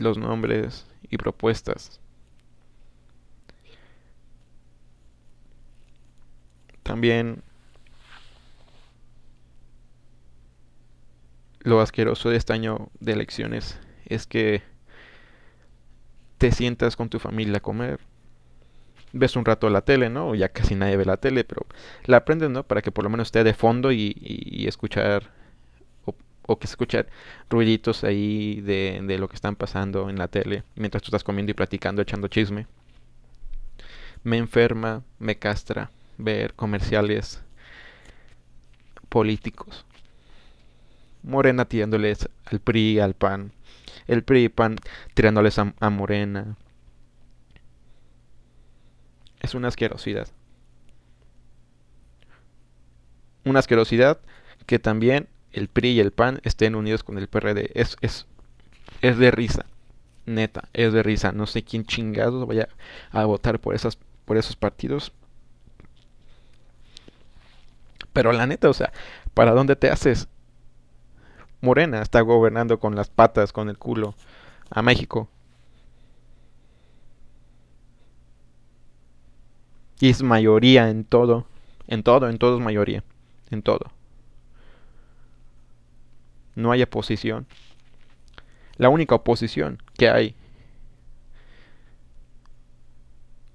los 0.00 0.18
nombres 0.18 0.84
y 1.10 1.16
propuestas 1.16 2.00
También 6.82 7.42
lo 11.64 11.80
asqueroso 11.80 12.30
de 12.30 12.36
este 12.36 12.52
año 12.52 12.90
de 13.00 13.12
elecciones 13.12 13.78
es 14.06 14.26
que 14.26 14.62
te 16.38 16.52
sientas 16.52 16.94
con 16.94 17.08
tu 17.08 17.18
familia 17.18 17.56
a 17.56 17.60
comer. 17.60 18.00
Ves 19.12 19.34
un 19.36 19.44
rato 19.44 19.70
la 19.70 19.80
tele, 19.80 20.10
¿no? 20.10 20.34
Ya 20.34 20.50
casi 20.50 20.74
nadie 20.74 20.96
ve 20.96 21.06
la 21.06 21.16
tele, 21.16 21.44
pero 21.44 21.66
la 22.04 22.18
aprendes, 22.18 22.50
¿no? 22.50 22.64
Para 22.64 22.82
que 22.82 22.92
por 22.92 23.04
lo 23.04 23.10
menos 23.10 23.28
esté 23.28 23.44
de 23.44 23.54
fondo 23.54 23.92
y, 23.92 24.64
escuchar 24.68 25.30
o, 26.46 26.58
que 26.58 26.66
escuchar 26.66 27.06
ruiditos 27.48 28.04
ahí 28.04 28.60
de, 28.60 29.00
de 29.02 29.18
lo 29.18 29.28
que 29.28 29.36
están 29.36 29.56
pasando 29.56 30.10
en 30.10 30.18
la 30.18 30.28
tele 30.28 30.62
mientras 30.76 31.02
tú 31.02 31.06
estás 31.08 31.24
comiendo 31.24 31.50
y 31.50 31.54
platicando, 31.54 32.02
echando 32.02 32.28
chisme. 32.28 32.66
Me 34.22 34.36
enferma, 34.36 35.02
me 35.18 35.36
castra, 35.36 35.90
ver 36.18 36.52
comerciales 36.54 37.42
políticos. 39.08 39.86
Morena 41.24 41.64
tirándoles 41.64 42.28
al 42.44 42.60
PRI, 42.60 43.00
al 43.00 43.14
PAN. 43.14 43.52
El 44.06 44.22
PRI 44.22 44.44
y 44.44 44.48
PAN 44.50 44.76
tirándoles 45.14 45.58
a, 45.58 45.90
Morena. 45.90 46.56
Es 49.40 49.54
una 49.54 49.68
asquerosidad. 49.68 50.28
Una 53.44 53.58
asquerosidad 53.58 54.20
que 54.66 54.78
también 54.78 55.28
el 55.52 55.68
PRI 55.68 55.90
y 55.90 56.00
el 56.00 56.12
PAN 56.12 56.40
estén 56.44 56.74
unidos 56.74 57.02
con 57.02 57.18
el 57.18 57.28
PRD. 57.28 57.70
Es, 57.74 57.96
es, 58.00 58.26
es 59.00 59.18
de 59.18 59.30
risa. 59.30 59.66
Neta, 60.26 60.68
es 60.72 60.92
de 60.92 61.02
risa. 61.02 61.32
No 61.32 61.46
sé 61.46 61.62
quién 61.64 61.84
chingados 61.84 62.46
vaya 62.46 62.68
a 63.10 63.24
votar 63.24 63.60
por, 63.60 63.74
esas, 63.74 63.98
por 64.24 64.36
esos 64.36 64.56
partidos. 64.56 65.12
Pero 68.12 68.32
la 68.32 68.46
neta, 68.46 68.68
o 68.68 68.74
sea, 68.74 68.92
¿para 69.32 69.52
dónde 69.52 69.76
te 69.76 69.90
haces? 69.90 70.28
Morena 71.64 72.02
está 72.02 72.20
gobernando 72.20 72.78
con 72.78 72.94
las 72.94 73.08
patas, 73.08 73.52
con 73.52 73.68
el 73.68 73.78
culo, 73.78 74.14
a 74.70 74.82
México. 74.82 75.28
Y 79.98 80.10
es 80.10 80.22
mayoría 80.22 80.90
en 80.90 81.04
todo. 81.04 81.46
En 81.88 82.02
todo, 82.02 82.28
en 82.28 82.38
todo 82.38 82.58
es 82.58 82.62
mayoría. 82.62 83.02
En 83.50 83.62
todo. 83.62 83.90
No 86.54 86.70
hay 86.70 86.82
oposición. 86.82 87.46
La 88.76 88.90
única 88.90 89.14
oposición 89.14 89.82
que 89.96 90.10
hay 90.10 90.34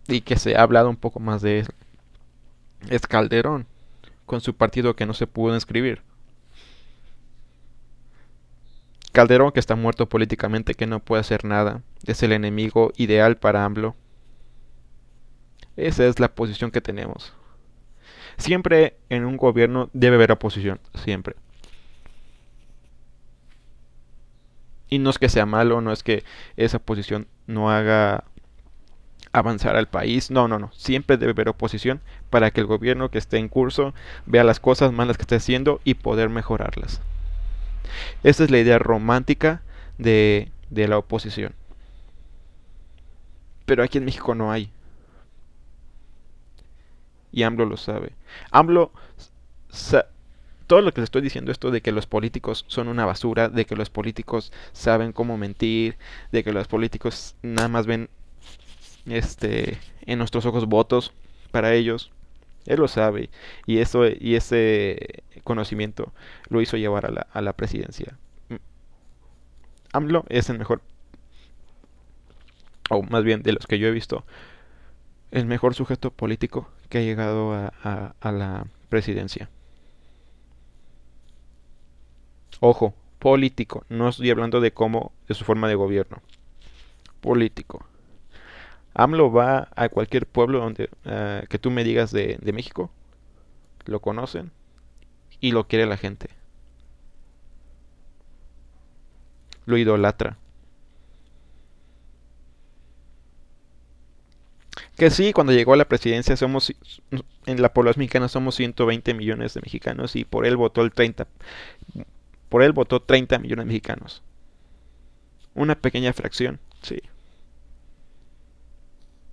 y 0.07 0.21
que 0.21 0.37
se 0.37 0.55
ha 0.55 0.63
hablado 0.63 0.89
un 0.89 0.95
poco 0.95 1.19
más 1.19 1.41
de 1.41 1.59
eso 1.59 1.71
es 2.89 3.05
Calderón 3.05 3.67
con 4.25 4.41
su 4.41 4.55
partido 4.55 4.95
que 4.95 5.05
no 5.05 5.13
se 5.13 5.27
pudo 5.27 5.53
inscribir. 5.53 6.01
Calderón, 9.19 9.51
que 9.51 9.59
está 9.59 9.75
muerto 9.75 10.07
políticamente, 10.07 10.75
que 10.75 10.87
no 10.87 11.01
puede 11.01 11.19
hacer 11.19 11.43
nada, 11.43 11.81
es 12.05 12.23
el 12.23 12.31
enemigo 12.31 12.93
ideal 12.95 13.35
para 13.35 13.65
AMLO. 13.65 13.93
Esa 15.75 16.05
es 16.05 16.21
la 16.21 16.33
posición 16.33 16.71
que 16.71 16.79
tenemos. 16.79 17.33
Siempre 18.37 18.95
en 19.09 19.25
un 19.25 19.35
gobierno 19.35 19.89
debe 19.91 20.15
haber 20.15 20.31
oposición, 20.31 20.79
siempre. 20.93 21.35
Y 24.87 24.99
no 24.99 25.09
es 25.09 25.17
que 25.17 25.27
sea 25.27 25.45
malo, 25.45 25.81
no 25.81 25.91
es 25.91 26.01
que 26.01 26.23
esa 26.55 26.79
posición 26.79 27.27
no 27.45 27.69
haga 27.69 28.23
avanzar 29.33 29.75
al 29.75 29.89
país. 29.89 30.31
No, 30.31 30.47
no, 30.47 30.59
no. 30.59 30.71
Siempre 30.71 31.17
debe 31.17 31.33
haber 31.33 31.49
oposición 31.49 31.99
para 32.29 32.51
que 32.51 32.61
el 32.61 32.67
gobierno 32.67 33.11
que 33.11 33.17
esté 33.17 33.35
en 33.35 33.49
curso 33.49 33.93
vea 34.25 34.45
las 34.45 34.61
cosas 34.61 34.93
malas 34.93 35.17
que 35.17 35.23
esté 35.23 35.35
haciendo 35.35 35.81
y 35.83 35.95
poder 35.95 36.29
mejorarlas. 36.29 37.01
Esa 38.23 38.43
es 38.43 38.51
la 38.51 38.59
idea 38.59 38.79
romántica 38.79 39.61
de, 39.97 40.51
de 40.69 40.87
la 40.87 40.97
oposición. 40.97 41.53
Pero 43.65 43.83
aquí 43.83 43.97
en 43.97 44.05
México 44.05 44.35
no 44.35 44.51
hay. 44.51 44.71
Y 47.31 47.43
AMLO 47.43 47.65
lo 47.65 47.77
sabe. 47.77 48.13
AMLO 48.51 48.91
todo 50.67 50.81
lo 50.81 50.93
que 50.93 51.01
le 51.01 51.05
estoy 51.05 51.21
diciendo 51.21 51.51
esto 51.51 51.71
de 51.71 51.81
que 51.81 51.91
los 51.91 52.05
políticos 52.05 52.63
son 52.67 52.87
una 52.89 53.05
basura, 53.05 53.49
de 53.49 53.65
que 53.65 53.75
los 53.75 53.89
políticos 53.89 54.51
saben 54.71 55.13
cómo 55.13 55.37
mentir, 55.37 55.97
de 56.31 56.43
que 56.43 56.51
los 56.51 56.67
políticos 56.67 57.35
nada 57.41 57.67
más 57.67 57.87
ven 57.87 58.09
este, 59.07 59.79
en 60.05 60.19
nuestros 60.19 60.45
ojos 60.45 60.67
votos 60.67 61.11
para 61.51 61.73
ellos. 61.73 62.11
Él 62.69 62.79
lo 62.79 62.87
sabe 62.87 63.29
y 63.65 63.79
eso 63.79 64.07
y 64.07 64.35
ese 64.35 65.23
conocimiento 65.43 66.13
lo 66.49 66.61
hizo 66.61 66.77
llevar 66.77 67.07
a 67.07 67.11
la, 67.11 67.27
a 67.33 67.41
la 67.41 67.53
presidencia. 67.53 68.17
Mm. 68.49 68.55
AMLO 69.93 70.23
es 70.29 70.49
el 70.49 70.59
mejor, 70.59 70.81
o 72.91 73.01
más 73.01 73.23
bien 73.23 73.41
de 73.41 73.53
los 73.53 73.65
que 73.65 73.79
yo 73.79 73.87
he 73.87 73.91
visto, 73.91 74.23
el 75.31 75.47
mejor 75.47 75.73
sujeto 75.73 76.11
político 76.11 76.69
que 76.89 76.99
ha 76.99 77.01
llegado 77.01 77.53
a, 77.53 78.13
a 78.19 78.31
la 78.31 78.67
presidencia. 78.89 79.49
Ojo, 82.59 82.93
político, 83.17 83.83
no 83.89 84.09
estoy 84.09 84.29
hablando 84.29 84.61
de 84.61 84.73
cómo, 84.73 85.11
de 85.27 85.33
su 85.33 85.43
forma 85.43 85.67
de 85.67 85.75
gobierno. 85.75 86.21
Político. 87.21 87.88
AMLO 89.03 89.31
va 89.31 89.69
a 89.75 89.89
cualquier 89.89 90.25
pueblo 90.25 90.59
donde 90.59 90.89
eh, 91.05 91.45
que 91.49 91.59
tú 91.59 91.71
me 91.71 91.83
digas 91.83 92.11
de, 92.11 92.37
de 92.41 92.53
México, 92.53 92.91
lo 93.85 93.99
conocen 94.01 94.51
y 95.39 95.51
lo 95.51 95.67
quiere 95.67 95.85
la 95.85 95.97
gente. 95.97 96.29
Lo 99.65 99.77
idolatra. 99.77 100.37
Que 104.97 105.09
sí, 105.09 105.31
cuando 105.31 105.53
llegó 105.53 105.73
a 105.73 105.77
la 105.77 105.87
presidencia 105.87 106.35
somos 106.35 106.73
en 107.45 107.61
la 107.61 107.73
población 107.73 108.01
mexicana 108.01 108.27
somos 108.27 108.55
120 108.55 109.13
millones 109.13 109.53
de 109.53 109.61
mexicanos 109.61 110.15
y 110.17 110.25
por 110.25 110.45
él 110.45 110.57
votó 110.57 110.81
el 110.81 110.91
30 110.91 111.25
por 112.49 112.63
él 112.63 112.73
votó 112.73 113.01
30 113.01 113.39
millones 113.39 113.65
de 113.65 113.67
mexicanos. 113.67 114.23
Una 115.53 115.75
pequeña 115.75 116.13
fracción, 116.13 116.59
sí. 116.81 117.01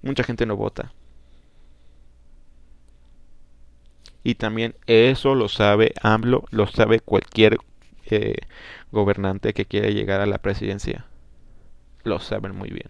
Mucha 0.07 0.23
gente 0.23 0.47
no 0.47 0.57
vota. 0.57 0.93
Y 4.23 4.37
también 4.37 4.77
eso 4.87 5.35
lo 5.35 5.49
sabe 5.49 5.95
AMLO, 6.01 6.45
lo 6.51 6.69
sabe 6.69 7.01
cualquier 7.01 7.59
eh, 8.07 8.37
gobernante 8.93 9.53
que 9.53 9.67
quiera 9.67 9.89
llegar 9.89 10.21
a 10.21 10.27
la 10.27 10.39
presidencia. 10.39 11.07
Lo 12.05 12.21
saben 12.21 12.55
muy 12.55 12.71
bien. 12.71 12.89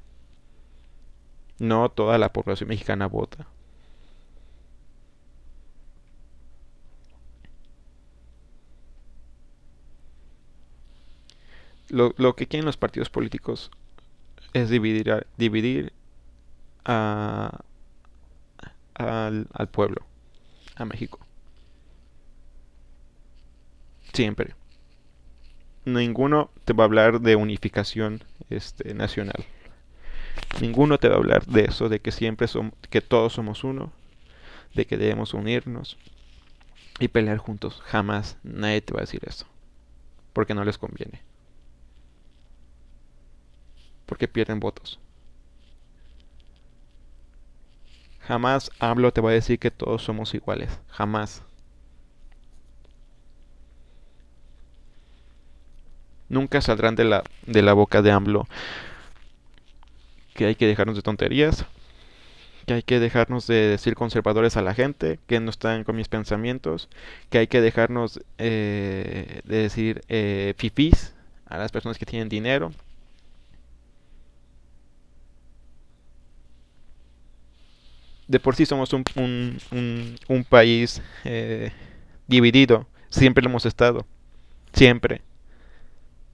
No 1.59 1.89
toda 1.91 2.19
la 2.19 2.35
población 2.35 2.69
mexicana 2.69 3.07
vota. 3.07 3.47
Lo, 11.89 12.13
que 12.37 12.47
quieren 12.47 12.67
los 12.67 12.77
partidos 12.77 13.09
políticos 13.09 13.71
es 14.53 14.69
dividir, 14.69 15.27
dividir 15.39 15.93
a, 16.87 17.61
al, 18.95 19.49
al 19.53 19.69
pueblo, 19.69 20.07
a 20.77 20.85
México. 20.85 21.19
Siempre. 24.13 24.55
Ninguno 25.85 26.51
te 26.65 26.73
va 26.73 26.85
a 26.85 26.87
hablar 26.87 27.21
de 27.21 27.37
unificación 27.37 28.25
este, 28.51 28.95
nacional. 28.95 29.45
Ninguno 30.61 30.99
te 30.99 31.09
va 31.09 31.15
a 31.15 31.19
hablar 31.19 31.47
de 31.47 31.65
eso, 31.65 31.89
de 31.89 32.01
que 32.01 32.13
siempre 32.13 32.49
somos, 32.49 32.73
que 32.91 33.01
todos 33.01 33.35
somos 33.35 33.63
uno, 33.65 33.93
de 34.75 34.87
que 34.87 34.97
debemos 34.97 35.35
unirnos 35.35 35.99
y 36.99 37.09
pelear 37.09 37.39
juntos. 37.39 37.83
Jamás 37.85 38.39
nadie 38.43 38.81
te 38.81 38.93
va 38.93 39.01
a 39.01 39.03
decir 39.03 39.23
eso, 39.27 39.47
porque 40.33 40.55
no 40.55 40.65
les 40.65 40.79
conviene. 40.79 41.23
Porque 44.07 44.29
pierden 44.29 44.61
votos. 44.61 44.99
Jamás 48.27 48.71
hablo 48.79 49.13
te 49.13 49.21
va 49.21 49.31
a 49.31 49.35
decir 49.35 49.59
que 49.59 49.71
todos 49.71 50.03
somos 50.03 50.35
iguales. 50.35 50.81
Jamás. 50.89 51.43
Nunca 56.29 56.61
saldrán 56.61 56.97
de 56.97 57.05
la, 57.05 57.23
de 57.47 57.63
la 57.63 57.73
boca 57.73 58.03
de 58.03 58.11
AMLO 58.11 58.47
que 60.37 60.47
hay 60.47 60.55
que 60.55 60.67
dejarnos 60.67 60.95
de 60.97 61.03
tonterías, 61.03 61.67
que 62.67 62.75
hay 62.75 62.83
que 62.83 63.01
dejarnos 63.01 63.47
de 63.47 63.69
decir 63.69 63.95
conservadores 63.95 64.57
a 64.57 64.63
la 64.63 64.75
gente, 64.75 65.19
que 65.27 65.41
no 65.41 65.51
están 65.51 65.83
con 65.85 65.97
mis 65.97 66.09
pensamientos, 66.09 66.89
que 67.31 67.39
hay 67.39 67.47
que 67.47 67.61
dejarnos 67.61 68.21
eh, 68.39 69.41
de 69.45 69.57
decir 69.57 70.03
eh, 70.09 70.55
fifís 70.57 71.15
a 71.47 71.59
las 71.59 71.73
personas 71.73 71.99
que 71.99 72.07
tienen 72.07 72.29
dinero. 72.29 72.73
De 78.29 78.41
por 78.41 78.57
sí 78.57 78.67
somos 78.67 78.93
un, 78.93 79.05
un, 79.15 80.17
un, 80.29 80.45
país 80.45 81.01
eh, 81.25 81.71
dividido, 82.27 82.87
siempre 83.09 83.43
lo 83.43 83.51
hemos 83.51 83.67
estado, 83.67 84.05
siempre 84.73 85.23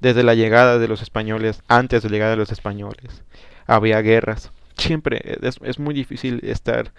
desde 0.01 0.23
la 0.23 0.35
llegada 0.35 0.79
de 0.79 0.89
los 0.89 1.03
españoles, 1.03 1.63
antes 1.69 2.03
de 2.03 2.09
la 2.09 2.15
llegada 2.15 2.33
de 2.33 2.39
los 2.39 2.51
españoles 2.51 3.23
había 3.67 4.01
guerras. 4.01 4.53
Siempre 4.77 5.39
es, 5.43 5.79
muy 5.79 5.95
difícil 5.95 6.41
estar, 6.43 6.93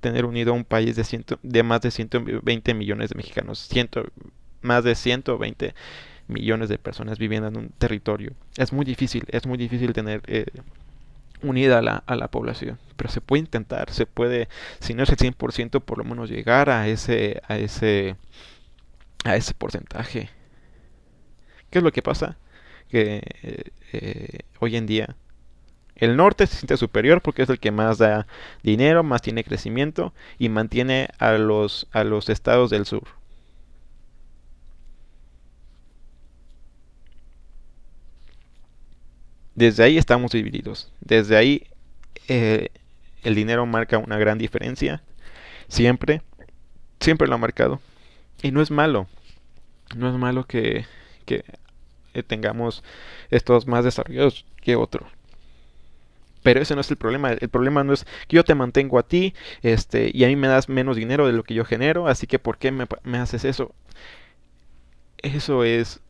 tener 0.00 0.24
unido 0.24 0.52
a 0.52 0.56
un 0.56 0.64
país 0.64 0.96
de, 0.96 1.04
ciento, 1.04 1.38
de 1.42 1.62
más 1.62 1.80
de 1.80 1.90
120 1.90 2.74
millones 2.74 3.10
de 3.10 3.16
mexicanos, 3.16 3.60
ciento, 3.60 4.04
más 4.62 4.84
de 4.84 4.94
120 4.94 5.74
millones 6.28 6.68
de 6.68 6.78
personas 6.78 7.18
viviendo 7.18 7.48
en 7.48 7.56
un 7.56 7.68
territorio. 7.70 8.32
Es 8.56 8.72
muy 8.72 8.84
difícil, 8.84 9.24
es 9.28 9.46
muy 9.46 9.58
difícil 9.58 9.92
tener 9.92 10.22
eh, 10.26 10.46
unida 11.42 11.78
a 11.78 11.82
la, 11.82 12.02
a 12.06 12.16
la 12.16 12.28
población, 12.28 12.78
pero 12.96 13.10
se 13.10 13.20
puede 13.20 13.40
intentar, 13.40 13.90
se 13.90 14.06
puede, 14.06 14.48
si 14.80 14.94
no 14.94 15.02
es 15.02 15.10
el 15.10 15.16
100%, 15.16 15.80
por 15.80 15.98
lo 15.98 16.04
menos 16.04 16.30
llegar 16.30 16.70
a 16.70 16.88
ese, 16.88 17.42
a 17.48 17.58
ese, 17.58 18.16
a 19.24 19.36
ese 19.36 19.54
porcentaje. 19.54 20.30
¿Qué 21.70 21.78
es 21.78 21.84
lo 21.84 21.92
que 21.92 22.02
pasa? 22.02 22.36
Que 22.88 23.22
eh, 23.92 24.40
hoy 24.58 24.76
en 24.76 24.86
día 24.86 25.16
el 26.00 26.16
norte 26.16 26.46
se 26.46 26.56
siente 26.56 26.76
superior 26.76 27.20
porque 27.22 27.42
es 27.42 27.50
el 27.50 27.60
que 27.60 27.70
más 27.70 27.98
da 27.98 28.26
dinero, 28.62 29.02
más 29.04 29.22
tiene 29.22 29.44
crecimiento 29.44 30.14
y 30.38 30.48
mantiene 30.48 31.08
a 31.18 31.32
los, 31.32 31.88
a 31.92 32.04
los 32.04 32.28
estados 32.30 32.70
del 32.70 32.86
sur. 32.86 33.19
Desde 39.60 39.84
ahí 39.84 39.98
estamos 39.98 40.32
divididos. 40.32 40.90
Desde 41.02 41.36
ahí 41.36 41.66
eh, 42.28 42.70
el 43.22 43.34
dinero 43.34 43.66
marca 43.66 43.98
una 43.98 44.16
gran 44.16 44.38
diferencia. 44.38 45.02
Siempre. 45.68 46.22
Siempre 46.98 47.28
lo 47.28 47.34
ha 47.34 47.38
marcado. 47.38 47.78
Y 48.42 48.52
no 48.52 48.62
es 48.62 48.70
malo. 48.70 49.06
No 49.94 50.08
es 50.08 50.14
malo 50.14 50.46
que, 50.46 50.86
que 51.26 51.44
tengamos 52.26 52.82
estos 53.28 53.66
más 53.66 53.84
desarrollados 53.84 54.46
que 54.62 54.76
otros. 54.76 55.06
Pero 56.42 56.62
ese 56.62 56.74
no 56.74 56.80
es 56.80 56.90
el 56.90 56.96
problema. 56.96 57.32
El 57.32 57.50
problema 57.50 57.84
no 57.84 57.92
es 57.92 58.06
que 58.28 58.36
yo 58.36 58.44
te 58.44 58.54
mantengo 58.54 58.98
a 58.98 59.06
ti 59.06 59.34
este, 59.60 60.10
y 60.14 60.24
a 60.24 60.28
mí 60.28 60.36
me 60.36 60.48
das 60.48 60.70
menos 60.70 60.96
dinero 60.96 61.26
de 61.26 61.34
lo 61.34 61.44
que 61.44 61.52
yo 61.52 61.66
genero, 61.66 62.06
así 62.06 62.26
que 62.26 62.38
¿por 62.38 62.56
qué 62.56 62.72
me, 62.72 63.18
haces 63.18 63.44
eso? 63.44 63.74
Eso 65.18 65.64
es... 65.64 66.00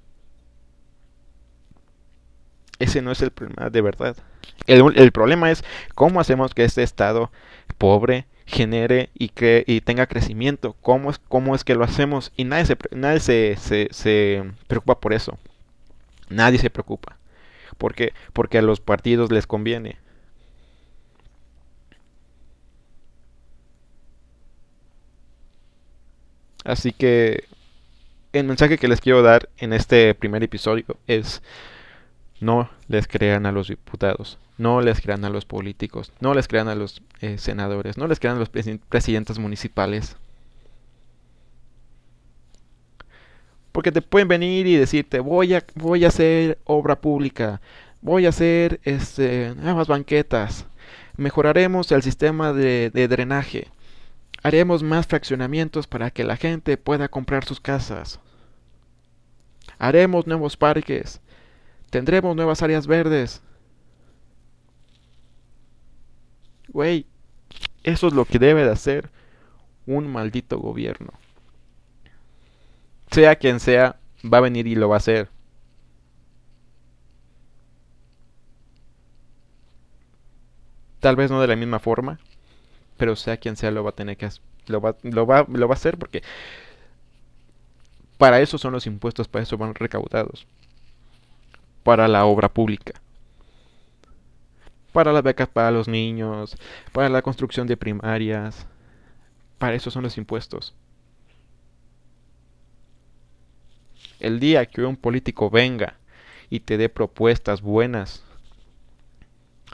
Ese 2.81 3.03
no 3.03 3.13
es 3.13 3.23
el 3.23 3.31
problema 3.31 3.71
de 3.71 3.83
verdad. 3.83 4.17
El, 4.67 5.13
problema 5.13 5.51
es 5.51 5.63
cómo 5.95 6.21
hacemos 6.21 6.55
que 6.55 6.65
este 6.65 6.83
Estado 6.83 7.31
pobre 7.79 8.27
genere 8.47 9.11
y, 9.15 9.29
que, 9.29 9.65
y 9.67 9.83
tenga 9.83 10.07
crecimiento. 10.07 10.75
¿Cómo 10.81 11.11
es, 11.11 11.19
cómo 11.29 11.55
es 11.55 11.63
que 11.63 11.75
lo 11.75 11.85
hacemos? 11.85 12.33
Y 12.37 12.45
nadie, 12.45 12.65
se, 12.67 12.77
nadie 12.91 13.21
se, 13.21 13.57
se, 13.59 13.89
se 13.93 14.45
preocupa 14.67 14.99
por 14.99 15.13
eso. 15.13 15.39
Nadie 16.31 16.59
se 16.59 16.71
preocupa. 16.71 17.19
¿Por 17.79 17.95
qué? 17.95 18.15
Porque 18.33 18.59
a 18.59 18.63
los 18.63 18.81
partidos 18.81 19.31
les 19.31 19.47
conviene. 19.47 19.99
Así 26.65 26.93
que 26.93 27.45
el 28.33 28.45
mensaje 28.45 28.79
que 28.79 28.89
les 28.89 29.01
quiero 29.01 29.23
dar 29.23 29.49
en 29.59 29.73
este 29.73 30.15
primer 30.15 30.43
episodio 30.43 30.85
es 31.07 31.43
no 32.41 32.71
les 32.89 33.07
crean 33.07 33.47
a 33.47 33.53
los 33.53 33.69
diputados, 33.69 34.39
no 34.59 34.81
les 34.81 35.01
crean 35.01 35.25
a 35.25 35.31
los 35.31 35.45
políticos, 35.45 36.13
no 36.21 36.35
les 36.35 36.49
crean 36.49 36.69
a 36.69 36.75
los 36.75 37.03
eh, 37.21 37.39
senadores, 37.39 37.99
no 37.99 38.07
les 38.07 38.19
crean 38.19 38.37
a 38.37 38.41
los 38.41 38.51
presidentes 38.51 39.39
municipales. 39.39 40.17
Porque 43.73 43.93
te 43.93 44.03
pueden 44.03 44.29
venir 44.29 44.67
y 44.67 44.77
decirte, 44.77 45.21
voy 45.21 45.55
a, 45.55 45.65
voy 45.77 46.05
a 46.05 46.09
hacer 46.09 46.59
obra 46.65 47.01
pública, 47.01 47.61
voy 48.03 48.27
a 48.27 48.31
hacer 48.31 48.81
este, 48.85 49.55
nuevas 49.55 49.87
banquetas, 49.87 50.67
mejoraremos 51.17 51.93
el 51.93 52.03
sistema 52.03 52.53
de 52.53 52.91
drenaje, 53.09 53.69
Haremos 54.43 54.83
más 54.83 55.07
fraccionamientos 55.07 55.87
para 55.87 56.11
que 56.11 56.25
la 56.25 56.37
gente 56.37 56.79
pueda 56.79 57.09
comprar 57.09 57.45
sus 57.45 57.61
casas. 57.61 58.21
Haremos 59.79 60.27
nuevos 60.27 60.57
parques. 60.57 61.21
Tendremos 61.91 62.37
nuevas 62.37 62.63
áreas 62.63 62.87
verdes. 62.87 63.43
Güey, 66.69 67.07
eso 67.83 68.07
es 68.09 68.13
lo 68.13 68.25
que 68.25 68.39
debe 68.39 68.65
de 68.65 68.71
hacer 68.71 69.11
un 69.87 70.11
maldito 70.11 70.59
gobierno. 70.59 71.13
Sea 73.11 73.37
quien 73.37 73.59
sea, 73.59 73.97
va 74.25 74.39
a 74.39 74.43
venir 74.43 74.67
y 74.69 74.77
lo 74.77 74.89
va 74.89 74.97
a 74.97 74.99
hacer. 74.99 75.29
Tal 81.01 81.17
vez 81.17 81.31
no 81.31 81.41
de 81.41 81.49
la 81.49 81.57
misma 81.57 81.79
forma, 81.81 82.21
pero 82.99 83.17
sea 83.17 83.39
quien 83.39 83.57
sea 83.57 83.71
lo 83.71 83.83
va 83.83 83.91
a 83.91 83.95
tener 83.95 84.17
que 84.17 84.29
lo 84.67 84.81
va, 84.81 84.97
lo 85.03 85.27
va, 85.27 85.47
lo 85.49 85.67
va 85.67 85.75
a 85.75 85.77
hacer 85.77 85.99
porque 85.99 86.23
para 88.19 88.41
eso 88.41 88.59
son 88.59 88.73
los 88.73 88.87
impuestos, 88.87 89.29
para 89.29 89.43
eso 89.43 89.57
van 89.57 89.75
recaudados. 89.75 90.47
Para 91.83 92.09
la 92.09 92.25
obra 92.25 92.49
pública. 92.49 93.01
Para 94.93 95.13
las 95.13 95.23
becas 95.23 95.49
para 95.49 95.71
los 95.71 95.89
niños, 95.89 96.57
para 96.93 97.09
la 97.09 97.23
construcción 97.23 97.67
de 97.67 97.77
primarias. 97.77 98.67
Para 99.59 99.75
eso 99.75 99.91
son 99.91 100.03
los 100.03 100.19
impuestos. 100.19 100.75
El 104.19 104.41
día 104.41 104.67
que 104.67 104.83
un 104.83 104.97
político 104.97 105.49
venga 105.49 105.97
y 106.51 106.61
te 106.61 106.77
dé 106.77 106.89
propuestas 106.89 107.63
buenas, 107.63 108.23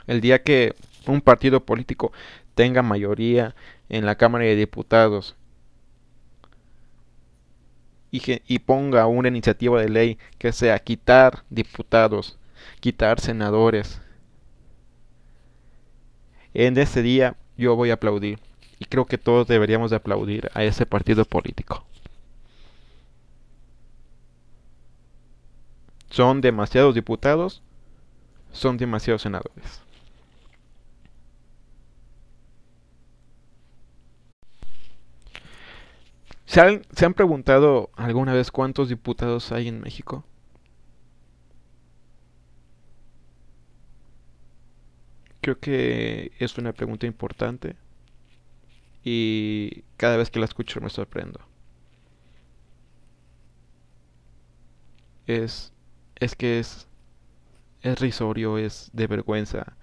el 0.05 0.21
día 0.21 0.43
que 0.43 0.75
un 1.05 1.21
partido 1.21 1.65
político 1.65 2.11
tenga 2.55 2.81
mayoría 2.81 3.55
en 3.89 4.05
la 4.05 4.15
Cámara 4.15 4.45
de 4.45 4.55
Diputados 4.55 5.35
y, 8.17 8.41
y 8.47 8.59
ponga 8.59 9.07
una 9.07 9.27
iniciativa 9.27 9.81
de 9.81 9.89
ley 9.89 10.17
que 10.37 10.51
sea 10.51 10.79
quitar 10.79 11.43
diputados, 11.49 12.37
quitar 12.79 13.19
senadores, 13.19 14.01
en 16.53 16.77
ese 16.77 17.01
día 17.01 17.35
yo 17.57 17.75
voy 17.75 17.91
a 17.91 17.95
aplaudir 17.95 18.39
y 18.79 18.85
creo 18.85 19.05
que 19.05 19.17
todos 19.17 19.47
deberíamos 19.47 19.91
de 19.91 19.97
aplaudir 19.97 20.49
a 20.53 20.63
ese 20.63 20.85
partido 20.85 21.25
político. 21.25 21.85
Son 26.09 26.41
demasiados 26.41 26.95
diputados, 26.95 27.61
son 28.51 28.77
demasiados 28.77 29.21
senadores. 29.21 29.81
¿Se 36.57 36.61
han, 36.61 36.81
¿Se 36.91 37.05
han, 37.05 37.13
preguntado 37.13 37.91
alguna 37.95 38.33
vez 38.33 38.49
cuántos 38.49 38.89
diputados 38.89 39.51
hay 39.51 39.67
en 39.67 39.79
México? 39.79 40.25
Creo 45.39 45.59
que 45.59 46.31
es 46.39 46.57
una 46.57 46.73
pregunta 46.73 47.05
importante 47.05 47.75
y 49.03 49.83
cada 49.97 50.17
vez 50.17 50.31
que 50.31 50.39
la 50.39 50.45
escucho 50.45 50.81
me 50.81 50.89
sorprendo. 50.89 51.39
Es 55.27 55.73
es 56.15 56.35
que 56.35 56.57
es 56.57 56.87
es 57.83 57.99
risorio, 57.99 58.57
es 58.57 58.89
de 58.93 59.05
vergüenza. 59.05 59.77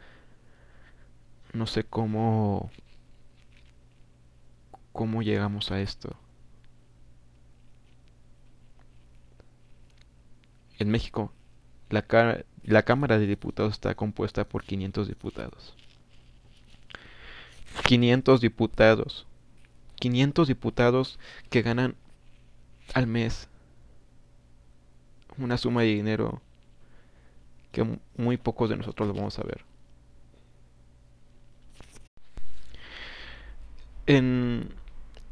No 1.52 1.68
sé 1.68 1.84
cómo 1.84 2.68
cómo 4.92 5.22
llegamos 5.22 5.70
a 5.70 5.80
esto. 5.80 6.16
En 10.78 10.90
México, 10.90 11.32
la, 11.90 12.44
la 12.64 12.82
Cámara 12.82 13.18
de 13.18 13.26
Diputados 13.26 13.72
está 13.72 13.94
compuesta 13.94 14.44
por 14.44 14.64
500 14.64 15.08
diputados. 15.08 15.74
500 17.86 18.40
diputados. 18.40 19.26
500 19.96 20.48
diputados 20.48 21.18
que 21.50 21.62
ganan 21.62 21.94
al 22.92 23.06
mes 23.06 23.48
una 25.38 25.56
suma 25.56 25.82
de 25.82 25.88
dinero 25.88 26.40
que 27.72 27.98
muy 28.16 28.36
pocos 28.36 28.70
de 28.70 28.76
nosotros 28.76 29.08
lo 29.08 29.14
vamos 29.14 29.38
a 29.38 29.42
ver. 29.42 29.64
En 34.06 34.68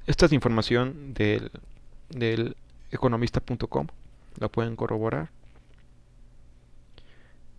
esta 0.06 0.26
es 0.26 0.32
información 0.32 1.14
del, 1.14 1.50
del 2.08 2.56
economista.com, 2.90 3.86
la 4.38 4.48
pueden 4.48 4.76
corroborar. 4.76 5.30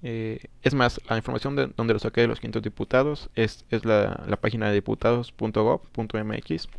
Eh, 0.01 0.39
es 0.61 0.73
más, 0.73 0.99
la 1.09 1.15
información 1.17 1.55
de 1.55 1.67
donde 1.67 1.93
lo 1.93 1.99
saqué 1.99 2.21
de 2.21 2.27
los 2.27 2.39
500 2.39 2.61
diputados 2.61 3.29
es, 3.35 3.65
es 3.69 3.85
la, 3.85 4.23
la 4.27 4.35
página 4.37 4.67
de 4.67 4.73
diputados.gov.mx, 4.73 6.51
es 6.51 6.69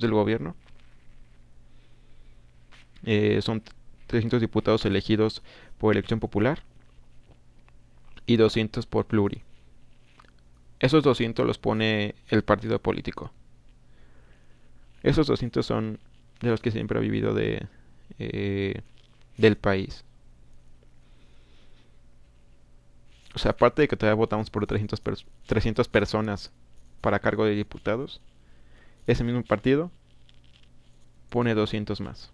del 0.00 0.12
gobierno. 0.12 0.56
Eh, 3.04 3.40
son 3.42 3.62
300 4.06 4.40
diputados 4.40 4.84
elegidos 4.86 5.42
por 5.78 5.92
elección 5.92 6.20
popular 6.20 6.62
y 8.26 8.36
200 8.36 8.86
por 8.86 9.06
pluri. 9.06 9.42
Esos 10.80 11.02
200 11.02 11.46
los 11.46 11.58
pone 11.58 12.14
el 12.28 12.42
partido 12.44 12.78
político. 12.78 13.30
Esos 15.02 15.26
200 15.26 15.64
son 15.64 15.98
de 16.40 16.50
los 16.50 16.60
que 16.60 16.70
siempre 16.70 16.98
ha 16.98 17.02
vivido 17.02 17.34
de, 17.34 17.66
eh, 18.18 18.80
del 19.36 19.56
país. 19.56 20.04
O 23.34 23.38
sea, 23.38 23.50
aparte 23.50 23.82
de 23.82 23.88
que 23.88 23.96
todavía 23.96 24.16
votamos 24.16 24.50
por 24.50 24.66
300, 24.66 25.02
300 25.46 25.88
personas 25.88 26.52
para 27.00 27.18
cargo 27.18 27.44
de 27.44 27.54
diputados, 27.54 28.20
ese 29.06 29.24
mismo 29.24 29.42
partido 29.42 29.90
pone 31.30 31.54
200 31.54 32.00
más. 32.00 32.30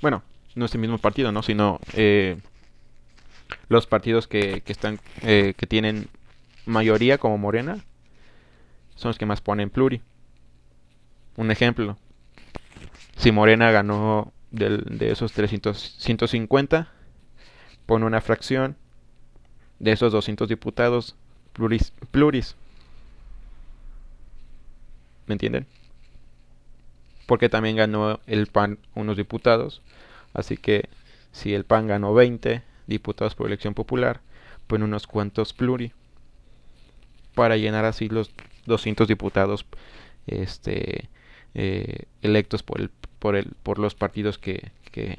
Bueno, 0.00 0.22
no 0.54 0.64
ese 0.64 0.78
mismo 0.78 0.98
partido, 0.98 1.32
¿no? 1.32 1.42
Sino 1.42 1.80
eh, 1.92 2.38
los 3.68 3.86
partidos 3.86 4.26
que, 4.26 4.62
que 4.62 4.72
están, 4.72 5.00
eh, 5.22 5.54
que 5.56 5.66
tienen 5.66 6.08
mayoría 6.64 7.18
como 7.18 7.38
Morena, 7.38 7.84
son 8.94 9.10
los 9.10 9.18
que 9.18 9.26
más 9.26 9.40
ponen 9.40 9.70
pluri. 9.70 10.00
Un 11.36 11.50
ejemplo, 11.50 11.98
si 13.26 13.32
Morena 13.32 13.72
ganó 13.72 14.32
de 14.52 15.10
esos 15.10 15.32
300, 15.32 15.96
150, 15.98 16.92
pone 17.84 18.04
una 18.04 18.20
fracción 18.20 18.76
de 19.80 19.90
esos 19.90 20.12
200 20.12 20.48
diputados 20.48 21.16
pluris, 21.52 21.92
pluris. 22.12 22.54
¿Me 25.26 25.32
entienden? 25.32 25.66
Porque 27.26 27.48
también 27.48 27.74
ganó 27.74 28.20
el 28.28 28.46
PAN 28.46 28.78
unos 28.94 29.16
diputados. 29.16 29.82
Así 30.32 30.56
que 30.56 30.88
si 31.32 31.52
el 31.52 31.64
PAN 31.64 31.88
ganó 31.88 32.14
20 32.14 32.62
diputados 32.86 33.34
por 33.34 33.48
elección 33.48 33.74
popular, 33.74 34.20
pone 34.68 34.84
unos 34.84 35.08
cuantos 35.08 35.52
pluri. 35.52 35.90
Para 37.34 37.56
llenar 37.56 37.86
así 37.86 38.08
los 38.08 38.30
200 38.66 39.08
diputados 39.08 39.66
este, 40.28 41.08
eh, 41.58 42.04
electos 42.22 42.62
por 42.62 42.80
el 42.80 42.90
por, 43.26 43.34
el, 43.34 43.50
por 43.64 43.80
los 43.80 43.96
partidos 43.96 44.38
que, 44.38 44.70
que, 44.92 45.18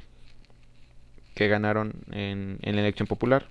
ganaron 1.49 1.91
en, 2.09 2.57
en 2.61 2.75
la 2.75 2.81
elección 2.81 3.05
popular. 3.05 3.47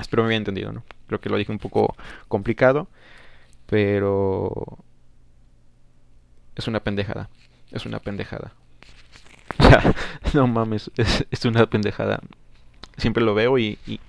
Espero 0.00 0.22
me 0.22 0.30
haya 0.30 0.38
entendido, 0.38 0.72
¿no? 0.72 0.84
Creo 1.06 1.20
que 1.20 1.28
lo 1.28 1.36
dije 1.36 1.52
un 1.52 1.58
poco 1.58 1.94
complicado, 2.28 2.88
pero 3.66 4.78
es 6.56 6.66
una 6.66 6.80
pendejada. 6.80 7.28
Es 7.72 7.84
una 7.84 7.98
pendejada. 7.98 8.54
no 10.32 10.46
mames, 10.46 10.90
es, 10.96 11.44
una 11.44 11.66
pendejada. 11.68 12.20
Siempre 12.96 13.22
lo 13.22 13.34
veo 13.34 13.58
y, 13.58 13.78
y, 13.86 14.00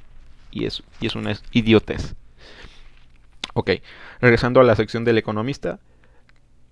y, 0.52 0.64
es, 0.68 0.84
y 1.02 1.08
es 1.08 1.16
una 1.16 1.38
idiotez. 1.52 2.16
Ok, 3.56 3.72
regresando 4.22 4.62
a 4.62 4.64
la 4.64 4.78
sección 4.78 5.04
del 5.04 5.18
economista, 5.18 5.80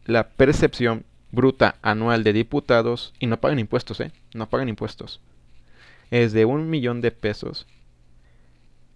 la 0.06 0.30
percepción 0.30 1.04
bruta 1.32 1.76
anual 1.82 2.24
de 2.24 2.34
diputados 2.34 3.13
y 3.20 3.28
no 3.28 3.39
pagan 3.39 3.60
impuestos, 3.60 4.00
¿eh? 4.00 4.12
No 4.34 4.50
pagan 4.50 4.70
impuestos. 4.70 5.22
Es 6.12 6.34
de 6.34 6.46
un 6.46 6.70
millón 6.70 7.02
de 7.02 7.12
pesos. 7.12 7.68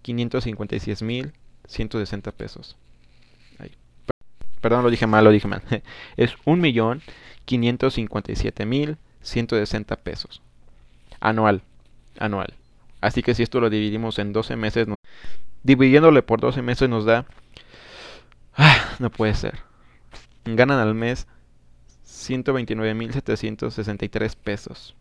556 0.02 1.02
mil 1.02 1.34
160 1.68 2.32
pesos. 2.34 2.76
perdón, 4.62 4.84
lo 4.84 4.90
dije 4.90 5.08
mal, 5.08 5.24
lo 5.24 5.32
dije 5.32 5.48
mal. 5.48 5.62
es 6.18 6.36
un 6.46 6.62
millón 6.62 7.02
557 7.46 8.66
mil 8.66 8.98
160 9.22 9.96
pesos. 9.98 10.42
Anual. 11.20 11.62
Anual. 12.20 12.54
Así 13.02 13.22
que 13.22 13.36
si 13.36 13.44
esto 13.44 13.60
lo 13.60 13.70
dividimos 13.70 14.20
en 14.20 14.32
12 14.32 14.56
meses, 14.56 14.88
dividiéndole 15.64 16.24
por 16.24 16.40
12 16.40 16.62
meses 16.62 16.90
nos 16.90 17.06
da... 17.06 17.26
Ah, 18.56 18.96
no 19.00 19.10
puede 19.10 19.34
ser. 19.34 19.60
Ganan 20.46 20.80
al 20.80 20.94
mes 20.94 21.28
129.763 22.30 24.36
pesos. 24.36 24.96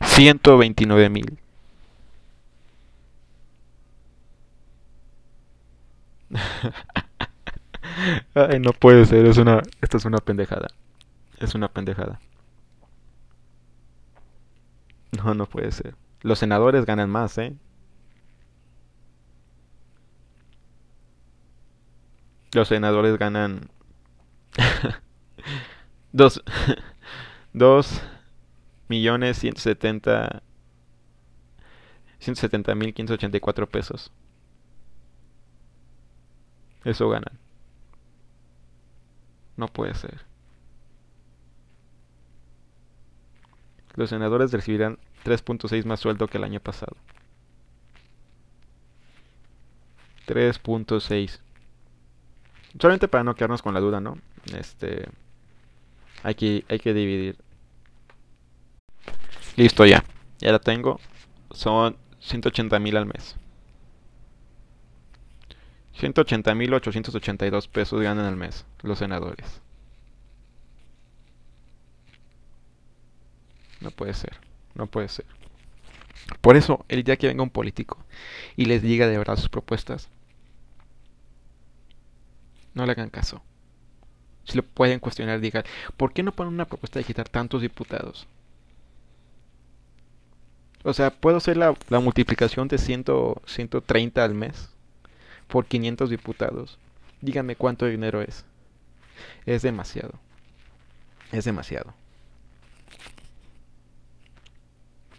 129.000. 0.00 1.38
Ay, 8.34 8.58
no 8.60 8.72
puede 8.72 9.06
ser, 9.06 9.26
es 9.26 9.38
una 9.38 9.62
esto 9.80 9.96
es 9.96 10.04
una 10.04 10.18
pendejada. 10.18 10.68
Es 11.38 11.54
una 11.54 11.68
pendejada. 11.68 12.20
No, 15.16 15.34
no 15.34 15.46
puede 15.46 15.72
ser. 15.72 15.94
Los 16.22 16.38
senadores 16.38 16.86
ganan 16.86 17.10
más, 17.10 17.36
¿eh? 17.38 17.54
Los 22.52 22.68
senadores 22.68 23.18
ganan 23.18 23.70
dos, 26.16 26.42
dos 27.52 28.00
millones 28.88 29.38
ciento 29.38 29.60
setenta 29.60 30.42
ciento 32.18 32.40
setenta 32.40 32.74
mil 32.74 32.94
quince 32.94 33.12
ochenta 33.12 33.36
y 33.36 33.40
cuatro 33.40 33.68
pesos. 33.68 34.10
Eso 36.84 37.08
ganan. 37.08 37.38
No 39.56 39.68
puede 39.68 39.94
ser. 39.94 40.24
Los 43.94 44.10
senadores 44.10 44.52
recibirán 44.52 44.98
3.6 45.24 45.84
más 45.86 46.00
sueldo 46.00 46.28
que 46.28 46.36
el 46.38 46.44
año 46.44 46.60
pasado. 46.60 46.96
3.6. 50.26 51.40
Solamente 52.78 53.08
para 53.08 53.24
no 53.24 53.34
quedarnos 53.34 53.62
con 53.62 53.74
la 53.74 53.80
duda, 53.80 54.00
¿no? 54.00 54.18
Este. 54.54 55.08
Hay 56.26 56.34
que, 56.34 56.64
hay 56.68 56.80
que 56.80 56.92
dividir. 56.92 57.36
Listo 59.54 59.86
ya. 59.86 60.02
Ya 60.40 60.50
la 60.50 60.58
tengo. 60.58 60.98
Son 61.52 61.96
180 62.18 62.80
mil 62.80 62.96
al 62.96 63.06
mes. 63.06 63.36
180 65.92 66.52
mil 66.56 66.74
882 66.74 67.68
pesos 67.68 68.02
ganan 68.02 68.24
al 68.26 68.34
mes 68.34 68.66
los 68.82 68.98
senadores. 68.98 69.62
No 73.80 73.92
puede 73.92 74.12
ser. 74.12 74.36
No 74.74 74.88
puede 74.88 75.08
ser. 75.08 75.26
Por 76.40 76.56
eso, 76.56 76.84
el 76.88 77.04
día 77.04 77.16
que 77.16 77.28
venga 77.28 77.44
un 77.44 77.50
político 77.50 78.04
y 78.56 78.64
les 78.64 78.82
diga 78.82 79.06
de 79.06 79.16
verdad 79.16 79.36
sus 79.36 79.48
propuestas, 79.48 80.08
no 82.74 82.84
le 82.84 82.90
hagan 82.90 83.10
caso. 83.10 83.44
Si 84.46 84.56
lo 84.56 84.62
pueden 84.62 85.00
cuestionar, 85.00 85.40
digan, 85.40 85.64
¿por 85.96 86.12
qué 86.12 86.22
no 86.22 86.32
ponen 86.32 86.54
una 86.54 86.66
propuesta 86.66 86.98
de 86.98 87.04
quitar 87.04 87.28
tantos 87.28 87.62
diputados? 87.62 88.26
O 90.84 90.92
sea, 90.94 91.10
¿puedo 91.10 91.38
hacer 91.38 91.56
la, 91.56 91.74
multiplicación 92.00 92.68
de 92.68 92.78
100, 92.78 93.04
130 93.44 94.24
al 94.24 94.34
mes 94.34 94.70
por 95.48 95.66
500 95.66 96.08
diputados? 96.10 96.78
Díganme 97.20 97.56
cuánto 97.56 97.86
dinero 97.86 98.22
es. 98.22 98.44
Es 99.46 99.62
demasiado. 99.62 100.12
Es 101.32 101.44
demasiado. 101.44 101.92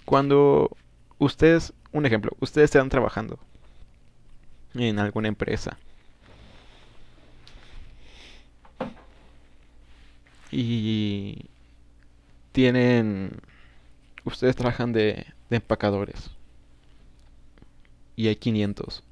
Cuando 0.05 0.71
ustedes, 1.17 1.73
un 1.91 2.05
ejemplo, 2.05 2.31
ustedes 2.39 2.65
están 2.65 2.87
trabajando 2.87 3.37
en 4.73 4.99
alguna 4.99 5.27
empresa 5.27 5.77
y 10.51 11.45
tienen, 12.51 13.39
ustedes 14.23 14.55
trabajan 14.55 14.93
de, 14.93 15.25
de 15.49 15.55
empacadores 15.57 16.31
y 18.17 18.27
hay 18.27 18.35
500. 18.35 19.03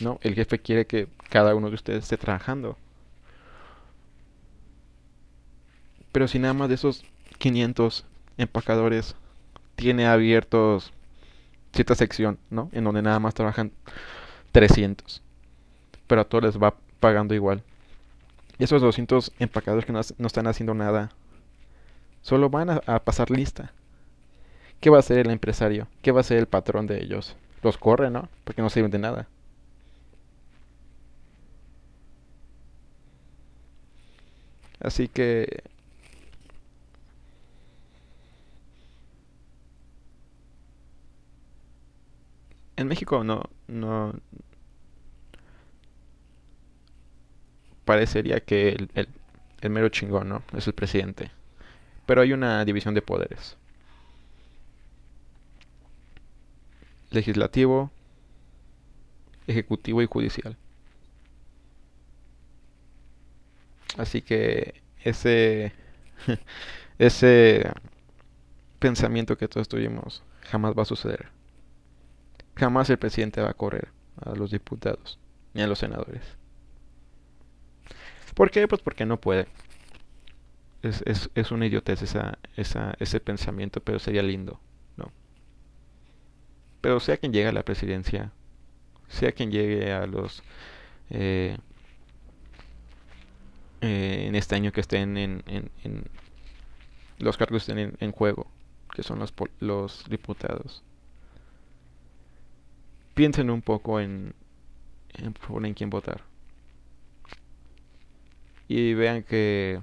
¿No? 0.00 0.18
El 0.22 0.34
jefe 0.34 0.58
quiere 0.58 0.86
que 0.86 1.08
cada 1.28 1.54
uno 1.54 1.68
de 1.68 1.74
ustedes 1.74 2.04
esté 2.04 2.16
trabajando. 2.16 2.78
Pero 6.12 6.28
si 6.28 6.38
nada 6.38 6.54
más 6.54 6.68
de 6.68 6.76
esos 6.76 7.04
500 7.38 8.04
empacadores 8.38 9.16
tiene 9.76 10.06
abiertos 10.06 10.92
cierta 11.72 11.96
sección, 11.96 12.38
¿no? 12.50 12.70
En 12.72 12.84
donde 12.84 13.02
nada 13.02 13.18
más 13.18 13.34
trabajan 13.34 13.72
300. 14.52 15.22
Pero 16.06 16.20
a 16.20 16.24
todos 16.24 16.44
les 16.44 16.62
va 16.62 16.74
pagando 17.00 17.34
igual. 17.34 17.62
Y 18.58 18.64
esos 18.64 18.82
200 18.82 19.32
empacadores 19.38 19.84
que 19.84 19.92
no, 19.92 20.00
están 20.00 20.46
haciendo 20.46 20.74
nada, 20.74 21.10
solo 22.22 22.50
van 22.50 22.70
a, 22.70 22.80
a, 22.86 23.00
pasar 23.00 23.30
lista. 23.30 23.72
¿Qué 24.80 24.90
va 24.90 24.98
a 24.98 25.00
hacer 25.00 25.18
el 25.18 25.30
empresario? 25.30 25.88
¿Qué 26.02 26.12
va 26.12 26.20
a 26.20 26.22
hacer 26.22 26.38
el 26.38 26.46
patrón 26.46 26.86
de 26.86 27.02
ellos? 27.02 27.36
Los 27.62 27.78
corre, 27.78 28.10
¿no? 28.10 28.28
Porque 28.44 28.62
no 28.62 28.70
sirven 28.70 28.90
de 28.90 28.98
nada. 28.98 29.28
Así 34.80 35.08
que 35.08 35.62
en 42.76 42.88
México 42.88 43.24
no, 43.24 43.42
no 43.68 44.14
parecería 47.84 48.40
que 48.40 48.70
el, 48.70 48.90
el, 49.60 49.70
mero 49.70 49.88
chingón, 49.88 50.28
¿no? 50.28 50.42
Es 50.56 50.66
el 50.66 50.74
presidente. 50.74 51.30
Pero 52.06 52.22
hay 52.22 52.32
una 52.32 52.64
división 52.64 52.94
de 52.94 53.02
poderes. 53.02 53.56
Legislativo, 57.10 57.90
ejecutivo 59.46 60.02
y 60.02 60.06
judicial. 60.06 60.56
Así 63.96 64.22
que 64.22 64.82
ese 65.02 65.72
ese 66.98 67.70
pensamiento 68.78 69.36
que 69.36 69.48
todos 69.48 69.68
tuvimos 69.68 70.22
jamás 70.42 70.74
va 70.76 70.82
a 70.82 70.86
suceder. 70.86 71.28
Jamás 72.56 72.90
el 72.90 72.98
presidente 72.98 73.40
va 73.40 73.50
a 73.50 73.54
correr 73.54 73.88
a 74.20 74.34
los 74.34 74.50
diputados 74.50 75.18
ni 75.54 75.62
a 75.62 75.66
los 75.66 75.78
senadores. 75.78 76.22
¿Por 78.34 78.50
qué? 78.50 78.66
Pues 78.68 78.82
porque 78.82 79.06
no 79.06 79.20
puede. 79.20 79.46
Es, 80.82 81.02
es, 81.06 81.30
es 81.34 81.50
una 81.50 81.66
idiotez 81.66 82.02
ese 82.02 83.20
pensamiento, 83.20 83.80
pero 83.80 83.98
sería 83.98 84.22
lindo, 84.22 84.60
¿no? 84.96 85.10
Pero 86.80 87.00
sea 87.00 87.16
quien 87.16 87.32
llegue 87.32 87.48
a 87.48 87.52
la 87.52 87.64
presidencia, 87.64 88.32
sea 89.08 89.32
quien 89.32 89.50
llegue 89.50 89.92
a 89.92 90.06
los... 90.06 90.42
Eh, 91.10 91.56
eh, 93.80 94.24
en 94.28 94.34
este 94.34 94.54
año 94.54 94.72
que 94.72 94.80
estén 94.80 95.16
en, 95.16 95.42
en, 95.46 95.70
en 95.84 96.04
los 97.18 97.36
cargos 97.36 97.62
estén 97.62 97.78
en, 97.78 97.96
en, 98.00 98.12
juego, 98.12 98.46
que 98.94 99.02
son 99.02 99.18
los, 99.18 99.32
los 99.60 100.04
diputados 100.08 100.82
piensen 103.14 103.50
un 103.50 103.62
poco 103.62 104.00
en, 104.00 104.34
en, 105.14 105.34
en 105.64 105.74
quién 105.74 105.90
votar. 105.90 106.22
Y 108.68 108.94
vean 108.94 109.22
que 109.22 109.80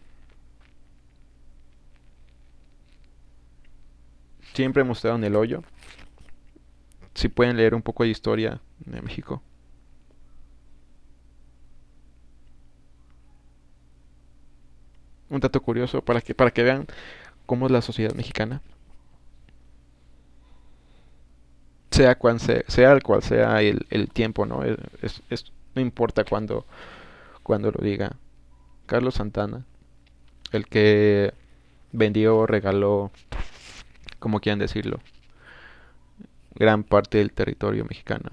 siempre 4.53 4.83
en 4.83 5.23
el 5.23 5.35
hoyo. 5.35 5.63
Si 7.13 7.29
pueden 7.29 7.57
leer 7.57 7.75
un 7.75 7.81
poco 7.81 8.03
de 8.03 8.09
historia 8.09 8.61
de 8.79 9.01
México. 9.01 9.41
Un 15.29 15.39
dato 15.39 15.61
curioso 15.61 16.01
para 16.03 16.21
que, 16.21 16.35
para 16.35 16.51
que 16.51 16.63
vean 16.63 16.85
cómo 17.45 17.65
es 17.67 17.71
la 17.71 17.81
sociedad 17.81 18.13
mexicana. 18.13 18.61
sea 21.91 22.17
cual 22.17 22.39
sea, 22.39 22.63
sea 22.67 22.91
el 22.93 23.03
cual 23.03 23.21
sea 23.21 23.61
el, 23.61 23.85
el 23.89 24.09
tiempo, 24.09 24.45
¿no? 24.45 24.63
Es, 24.63 25.21
es, 25.29 25.51
no 25.75 25.81
importa 25.81 26.23
cuándo 26.23 26.65
cuando 27.43 27.71
lo 27.71 27.83
diga. 27.83 28.15
Carlos 28.91 29.13
Santana, 29.13 29.63
el 30.51 30.67
que 30.67 31.33
vendió, 31.93 32.45
regaló, 32.45 33.09
como 34.19 34.41
quieran 34.41 34.59
decirlo, 34.59 34.99
gran 36.55 36.83
parte 36.83 37.19
del 37.19 37.31
territorio 37.31 37.85
mexicano. 37.85 38.31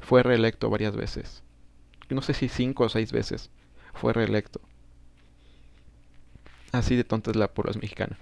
Fue 0.00 0.22
reelecto 0.22 0.70
varias 0.70 0.96
veces. 0.96 1.42
No 2.08 2.22
sé 2.22 2.32
si 2.32 2.48
cinco 2.48 2.84
o 2.84 2.88
seis 2.88 3.12
veces 3.12 3.50
fue 3.92 4.14
reelecto. 4.14 4.62
Así 6.72 6.96
de 6.96 7.04
tonta 7.04 7.30
es 7.30 7.36
la 7.36 7.48
población 7.48 7.82
mexicana. 7.82 8.16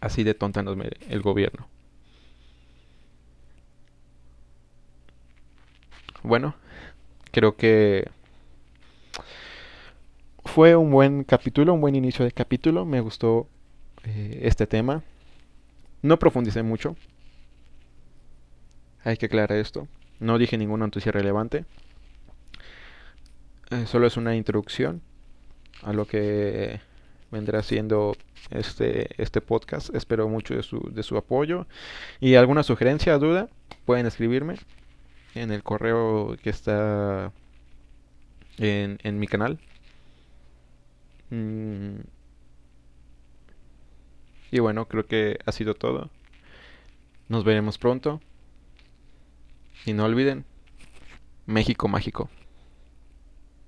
Así 0.00 0.22
de 0.22 0.34
tonta 0.34 0.62
nos 0.62 0.78
el 1.08 1.22
gobierno. 1.22 1.66
bueno, 6.22 6.54
creo 7.32 7.56
que 7.56 8.12
fue 10.50 10.74
un 10.74 10.90
buen 10.90 11.22
capítulo, 11.22 11.72
un 11.74 11.80
buen 11.80 11.94
inicio 11.94 12.24
de 12.24 12.32
capítulo. 12.32 12.84
Me 12.84 13.00
gustó 13.00 13.48
eh, 14.04 14.40
este 14.42 14.66
tema. 14.66 15.04
No 16.02 16.18
profundicé 16.18 16.64
mucho. 16.64 16.96
Hay 19.04 19.16
que 19.16 19.26
aclarar 19.26 19.56
esto. 19.58 19.86
No 20.18 20.38
dije 20.38 20.58
ninguna 20.58 20.86
noticia 20.86 21.12
relevante. 21.12 21.66
Eh, 23.70 23.86
solo 23.86 24.08
es 24.08 24.16
una 24.16 24.34
introducción 24.34 25.02
a 25.82 25.92
lo 25.92 26.04
que 26.04 26.80
vendrá 27.30 27.62
siendo 27.62 28.16
este, 28.50 29.22
este 29.22 29.40
podcast. 29.40 29.94
Espero 29.94 30.28
mucho 30.28 30.56
de 30.56 30.64
su, 30.64 30.80
de 30.92 31.04
su 31.04 31.16
apoyo. 31.16 31.68
Y 32.18 32.34
alguna 32.34 32.64
sugerencia, 32.64 33.16
duda, 33.18 33.48
pueden 33.84 34.04
escribirme 34.04 34.56
en 35.36 35.52
el 35.52 35.62
correo 35.62 36.36
que 36.42 36.50
está 36.50 37.32
en, 38.58 38.98
en 39.04 39.18
mi 39.20 39.28
canal. 39.28 39.60
Mm. 41.30 42.00
Y 44.50 44.58
bueno, 44.58 44.86
creo 44.86 45.06
que 45.06 45.38
ha 45.46 45.52
sido 45.52 45.74
todo. 45.74 46.10
Nos 47.28 47.44
veremos 47.44 47.78
pronto. 47.78 48.20
Y 49.86 49.92
no 49.92 50.04
olviden, 50.04 50.44
México 51.46 51.88
mágico. 51.88 52.28